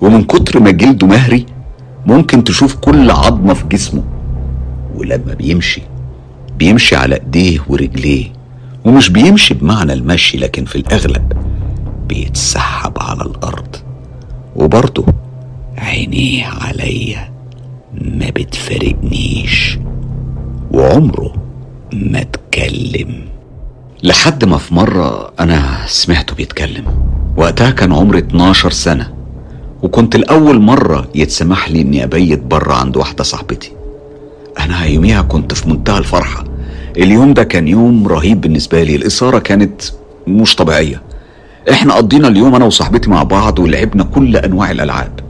[0.00, 1.46] ومن كتر ما جلده مهري
[2.06, 4.02] ممكن تشوف كل عظمة في جسمه.
[4.96, 5.82] ولما بيمشي
[6.58, 8.32] بيمشي على إيديه ورجليه
[8.84, 11.32] ومش بيمشي بمعنى المشي لكن في الأغلب
[12.08, 13.76] بيتسحب على الأرض
[14.56, 15.04] وبرضه
[15.78, 17.30] عينيه عليا
[17.94, 19.78] ما بتفارقنيش
[20.70, 21.32] وعمره
[21.92, 23.24] ما اتكلم.
[24.02, 26.84] لحد ما في مرة أنا سمعته بيتكلم.
[27.36, 29.12] وقتها كان عمري 12 سنة
[29.82, 33.72] وكنت لأول مرة يتسمح لي إني أبيت بره عند واحدة صاحبتي.
[34.58, 36.44] أنا يوميها كنت في منتهى الفرحة.
[36.96, 38.96] اليوم ده كان يوم رهيب بالنسبة لي.
[38.96, 39.82] الإثارة كانت
[40.26, 41.02] مش طبيعية.
[41.70, 45.20] إحنا قضينا اليوم أنا وصاحبتي مع بعض ولعبنا كل أنواع الألعاب.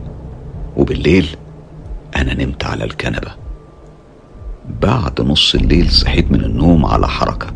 [0.76, 1.36] وبالليل
[2.16, 3.30] أنا نمت على الكنبة.
[4.82, 7.46] بعد نص الليل صحيت من النوم على حركة.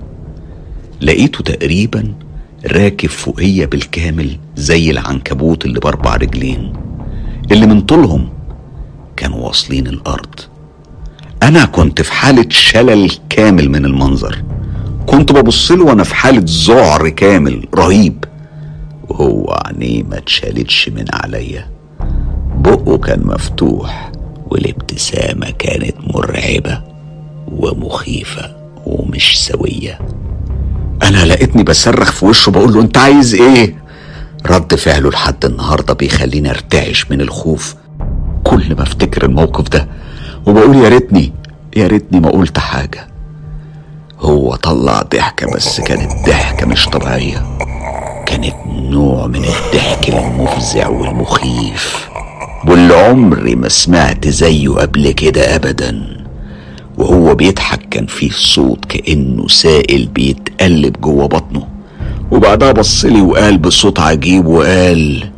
[1.00, 2.14] لقيته تقريبا
[2.66, 6.72] راكب فوقية بالكامل زي العنكبوت اللي بأربع رجلين.
[7.52, 8.28] اللي من طولهم
[9.16, 10.40] كانوا واصلين الأرض.
[11.42, 14.42] أنا كنت في حالة شلل كامل من المنظر.
[15.06, 18.24] كنت ببص له وأنا في حالة ذعر كامل رهيب.
[19.08, 21.66] وهو عينيه ما اتشالتش من عليا.
[22.56, 24.12] بقه كان مفتوح
[24.46, 26.82] والابتسامة كانت مرعبة
[27.48, 29.98] ومخيفة ومش سوية.
[31.02, 33.74] أنا لقيتني بصرخ في وشه بقول له أنت عايز إيه؟
[34.46, 37.74] رد فعله لحد النهاردة بيخليني أرتعش من الخوف.
[38.44, 39.88] كل ما أفتكر الموقف ده
[40.46, 41.32] وبقول يا ريتني
[41.76, 43.06] يا ريتني ما قلت حاجة.
[44.20, 47.58] هو طلع ضحكة بس كانت ضحكة مش طبيعية.
[48.26, 52.08] كانت نوع من الضحك المفزع والمخيف.
[52.66, 56.20] واللي عمري ما سمعت زيه قبل كده ابدا.
[56.98, 61.68] وهو بيضحك كان فيه صوت كأنه سائل بيتقلب جوه بطنه.
[62.30, 65.30] وبعدها بصلي وقال بصوت عجيب وقال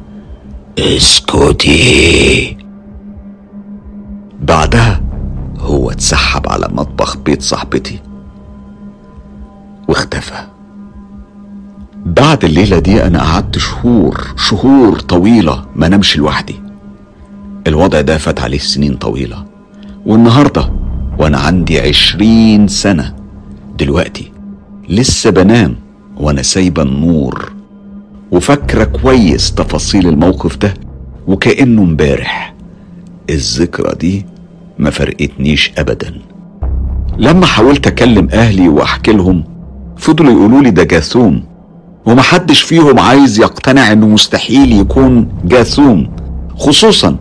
[0.79, 2.57] اسكتي.
[4.43, 5.01] بعدها
[5.59, 8.01] هو اتسحب على مطبخ بيت صاحبتي
[9.89, 10.47] واختفى.
[12.07, 16.61] بعد الليلة دي أنا قعدت شهور شهور طويلة ما نمشي لوحدي.
[17.67, 19.45] الوضع ده فات عليه سنين طويلة.
[20.07, 20.73] والنهاردة
[21.19, 23.17] وأنا عندي عشرين سنة.
[23.79, 24.33] دلوقتي
[24.89, 25.77] لسه بنام
[26.17, 27.53] وأنا سايبة النور.
[28.33, 30.75] وفاكرة كويس تفاصيل الموقف ده
[31.27, 32.55] وكأنه امبارح.
[33.31, 34.27] الذكرى دي
[34.83, 36.15] ما فرقتنيش أبدا.
[37.19, 39.45] لما حاولت أكلم أهلي وأحكي لهم
[39.97, 41.43] فضلوا يقولوا لي ده جاثوم
[42.07, 46.11] ومحدش فيهم عايز يقتنع إنه مستحيل يكون جاثوم
[46.57, 47.17] خصوصا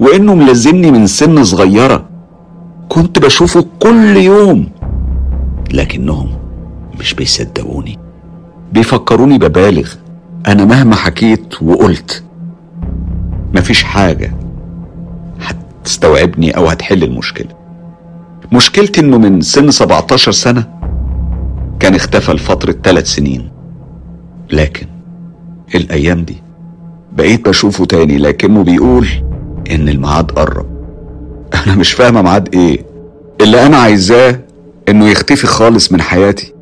[0.00, 2.04] وإنه ملازمني من سن صغيرة.
[2.88, 4.68] كنت بشوفه كل يوم
[5.72, 6.28] لكنهم
[7.00, 7.98] مش بيصدقوني.
[8.72, 9.88] بيفكروني ببالغ
[10.48, 12.24] أنا مهما حكيت وقلت.
[13.54, 14.34] مفيش حاجة
[15.82, 17.48] هتستوعبني أو هتحل المشكلة.
[18.52, 20.64] مشكلتي إنه من سن 17 سنة
[21.80, 23.50] كان اختفى لفتره ثلاث سنين.
[24.52, 24.86] لكن
[25.74, 26.42] الأيام دي
[27.12, 29.08] بقيت بشوفه تاني لكنه بيقول
[29.70, 30.66] إن الميعاد قرب.
[31.66, 32.84] أنا مش فاهمة ميعاد إيه.
[33.40, 34.40] اللي أنا عايزاه
[34.88, 36.52] إنه يختفي خالص من حياتي.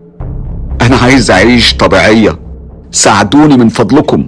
[0.83, 2.39] أنا عايز أعيش طبيعية.
[2.91, 4.27] ساعدوني من فضلكم.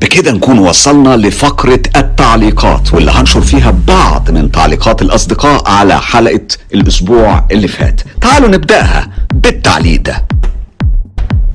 [0.00, 7.44] بكده نكون وصلنا لفقرة التعليقات واللي هنشر فيها بعض من تعليقات الأصدقاء على حلقة الأسبوع
[7.50, 8.00] اللي فات.
[8.20, 10.24] تعالوا نبدأها بالتعليق ده.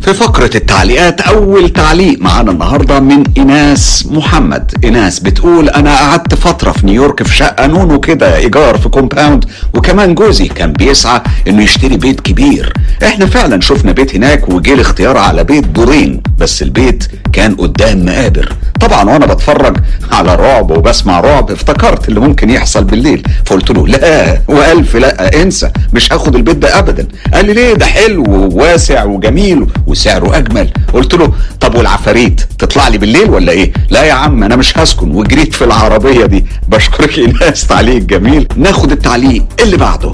[0.04, 4.72] في فقرة التعليقات أول تعليق معانا النهاردة من إيناس محمد.
[4.84, 10.16] إيناس بتقول أنا قعدت فترة في نيويورك في شقة نونو كده إيجار في compound وكمان
[10.16, 12.74] جوزي كان بيسعى إنه يشتري بيت كبير.
[13.04, 18.54] إحنا فعلا شفنا بيت هناك وجه الاختيار على بيت دورين بس البيت كان قدام مقابر.
[18.82, 19.78] طبعا وأنا بتفرج
[20.12, 23.24] على رعب وبسمع رعب افتكرت اللي ممكن يحصل بالليل.
[23.46, 27.08] فقلت له لا وألف لا انسى مش هاخد البيت ده ابدا.
[27.34, 30.70] قال لي ليه؟ ده حلو وواسع وجميل وسعره أجمل.
[30.94, 35.12] قلت له طب والعفاريت تطلع لي بالليل ولا إيه؟ لا يا عم أنا مش هسكن.
[35.16, 36.46] وجريت في العربية دي.
[36.68, 40.12] بشكرك ايناس تعليق جميل ناخد التعليق اللي بعده.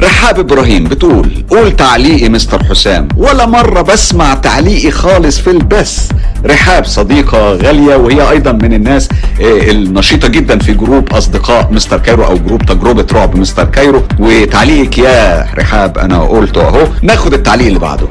[0.00, 3.08] رحاب إبراهيم بتقول قول تعليقي مستر حسام.
[3.16, 6.10] ولا مرة بسمع تعليقي خالص في البث.
[6.46, 9.08] رحاب صديقة غالية وهي أيضا من الناس
[9.40, 14.02] النشيطة جدا في group أصدقاء مستر كايرو أو group تجربة رعب مستر كايرو.
[14.18, 16.86] وتعليقك يا رحاب أنا قلته أهو.
[17.02, 18.08] ناخد التعليق اللي بعده.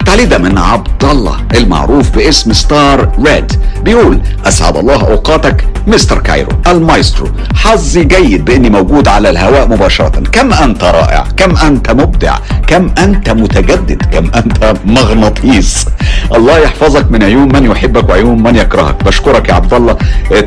[0.00, 3.52] التعليق ده من عبد الله المعروف باسم ستار ريد.
[3.84, 10.22] بيقول أسعد الله أوقاتك مستر كايرو المايسترو حظي جيد بأني موجود على الهواء مباشرة.
[10.32, 15.86] كم أنت رائع كم أنت مبدع كم أنت متجدد كم أنت مغناطيس.
[16.34, 19.04] الله يحفظك من عيون من يحبك وعيون من يكرهك.
[19.04, 19.96] بشكرك يا عبد الله.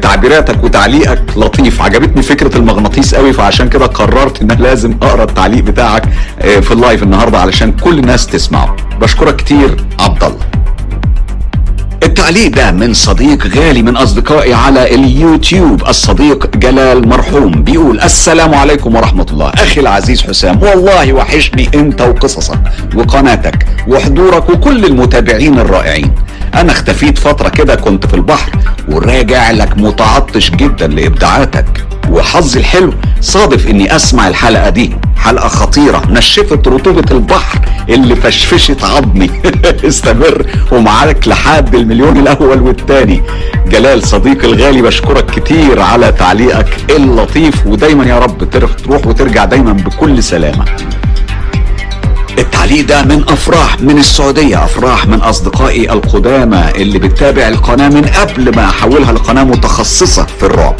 [0.02, 1.82] تعبيراتك وتعليقك لطيف.
[1.82, 6.04] عجبتني فكرة المغناطيس قوي فعشان كده قررت إن لازم أقرأ التعليق بتاعك
[6.42, 8.76] في اللايف النهارده علشان كل الناس تسمعه.
[9.02, 10.61] بشكرك كتير عبد الله.
[12.04, 18.96] التعليق ده من صديق غالي من أصدقائي على اليوتيوب الصديق جلال مرحوم بيقول السلام عليكم
[18.96, 19.50] ورحمة الله.
[19.50, 22.60] أخي العزيز حسام والله وحشني أنت وقصصك
[22.96, 26.12] وقناتك وحضورك وكل المتابعين الرائعين.
[26.54, 28.52] أنا اختفيت فترة كده كنت في البحر
[28.90, 31.86] وراجع لك متعطش جدا لإبداعاتك.
[32.10, 39.30] وحظي الحلو صادف إني أسمع الحلقة دي حلقة خطيرة نشفت رطوبة البحر اللي فشفشت عظمي.
[39.88, 43.24] استمر ومعاك لحد المليون الأول والتاني
[43.68, 50.24] جلال صديقي الغالي بشكرك كتير على تعليقك اللطيف ودايما يا رب تروح وترجع دايما بكل
[50.24, 50.66] سلامة.
[52.40, 54.64] التعليق ده من أفراح من السعودية.
[54.64, 60.76] أفراح من أصدقائي القدامى اللي بتتابع القناة من قبل ما احولها لقناة متخصصة في الرعب.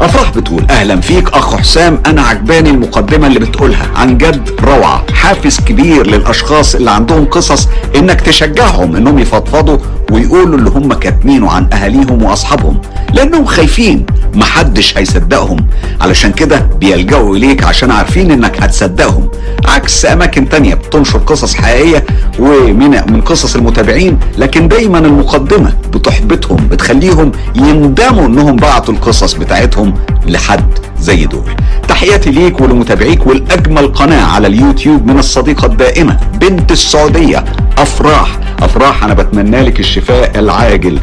[0.00, 3.86] أفراح بتقول أهلا فيك أخ حسام أنا عجباني المقدمة اللي بتقولها.
[3.96, 5.04] عن جد روعة.
[5.14, 9.78] حافز كبير للأشخاص اللي عندهم قصص إنك تشجعهم إنهم يفضفضوا
[10.12, 12.80] ويقولوا اللي هم كاتمينه عن أهاليهم وأصحابهم.
[13.12, 15.66] لأنهم خايفين محدش هيصدقهم.
[16.00, 19.28] علشان كده بيلجأوا إليك عشان عارفين إنك هتصدقهم.
[19.64, 22.04] عكس أماكن تانية بتنشر قصص حقيقية
[22.38, 29.85] ومن من قصص المتابعين لكن دايما المقدمة بتحبطهم بتخليهم يندموا إنهم بعتوا القصص بتاعتهم.
[30.26, 31.56] لحد زي دول.
[31.88, 37.44] تحياتي ليك ولمتابعيك والأجمل قناة على اليوتيوب من الصديقة الدائمة بنت السعودية
[37.78, 38.38] أفراح.
[38.62, 40.98] أفراح أنا بتمنى لك الشفاء العاجل.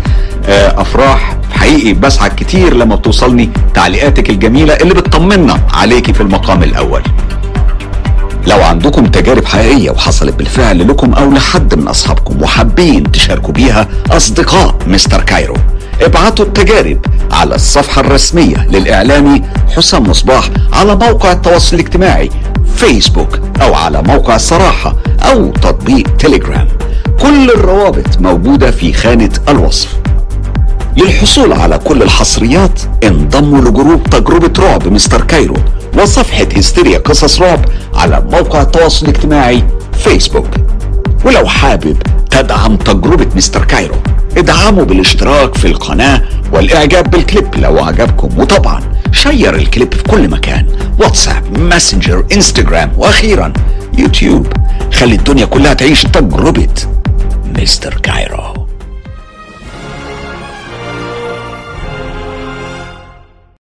[0.49, 7.01] أفراح حقيقي بسعد كتير لما بتوصلني تعليقاتك الجميلة اللي بتطمنا عليكي في المقام الأول.
[8.47, 14.75] لو عندكم تجارب حقيقية وحصلت بالفعل لكم أو لحد من أصحابكم وحابين تشاركوا بيها أصدقاء
[14.87, 15.55] مستر كايرو.
[16.01, 19.41] ابعتوا التجارب على الصفحة الرسمية للإعلامي
[19.75, 22.29] حسام مصباح على موقع التواصل الاجتماعي
[22.75, 26.67] فيسبوك أو على موقع الصراحة أو تطبيق تليجرام
[27.21, 29.97] كل الروابط موجودة في خانة الوصف.
[30.97, 35.55] للحصول على كل الحصريات انضموا ل group تجربة رعب مستر كايرو
[35.97, 37.65] وصفحة هستيريا قصص رعب
[37.95, 39.63] على موقع التواصل الاجتماعي
[39.93, 40.47] فيسبوك.
[41.23, 41.97] ولو حابب
[42.31, 43.95] تدعم تجربة مستر كايرو
[44.37, 46.21] ادعموا بالاشتراك في القناة
[46.53, 50.65] والإعجاب بالكليب لو عجبكم وطبعا share الكليب في كل مكان
[50.99, 53.53] واتساب ماسنجر انستجرام وأخيرا
[53.97, 54.47] يوتيوب.
[54.93, 56.73] خلي الدنيا كلها تعيش تجربة
[57.59, 58.62] مستر كايرو.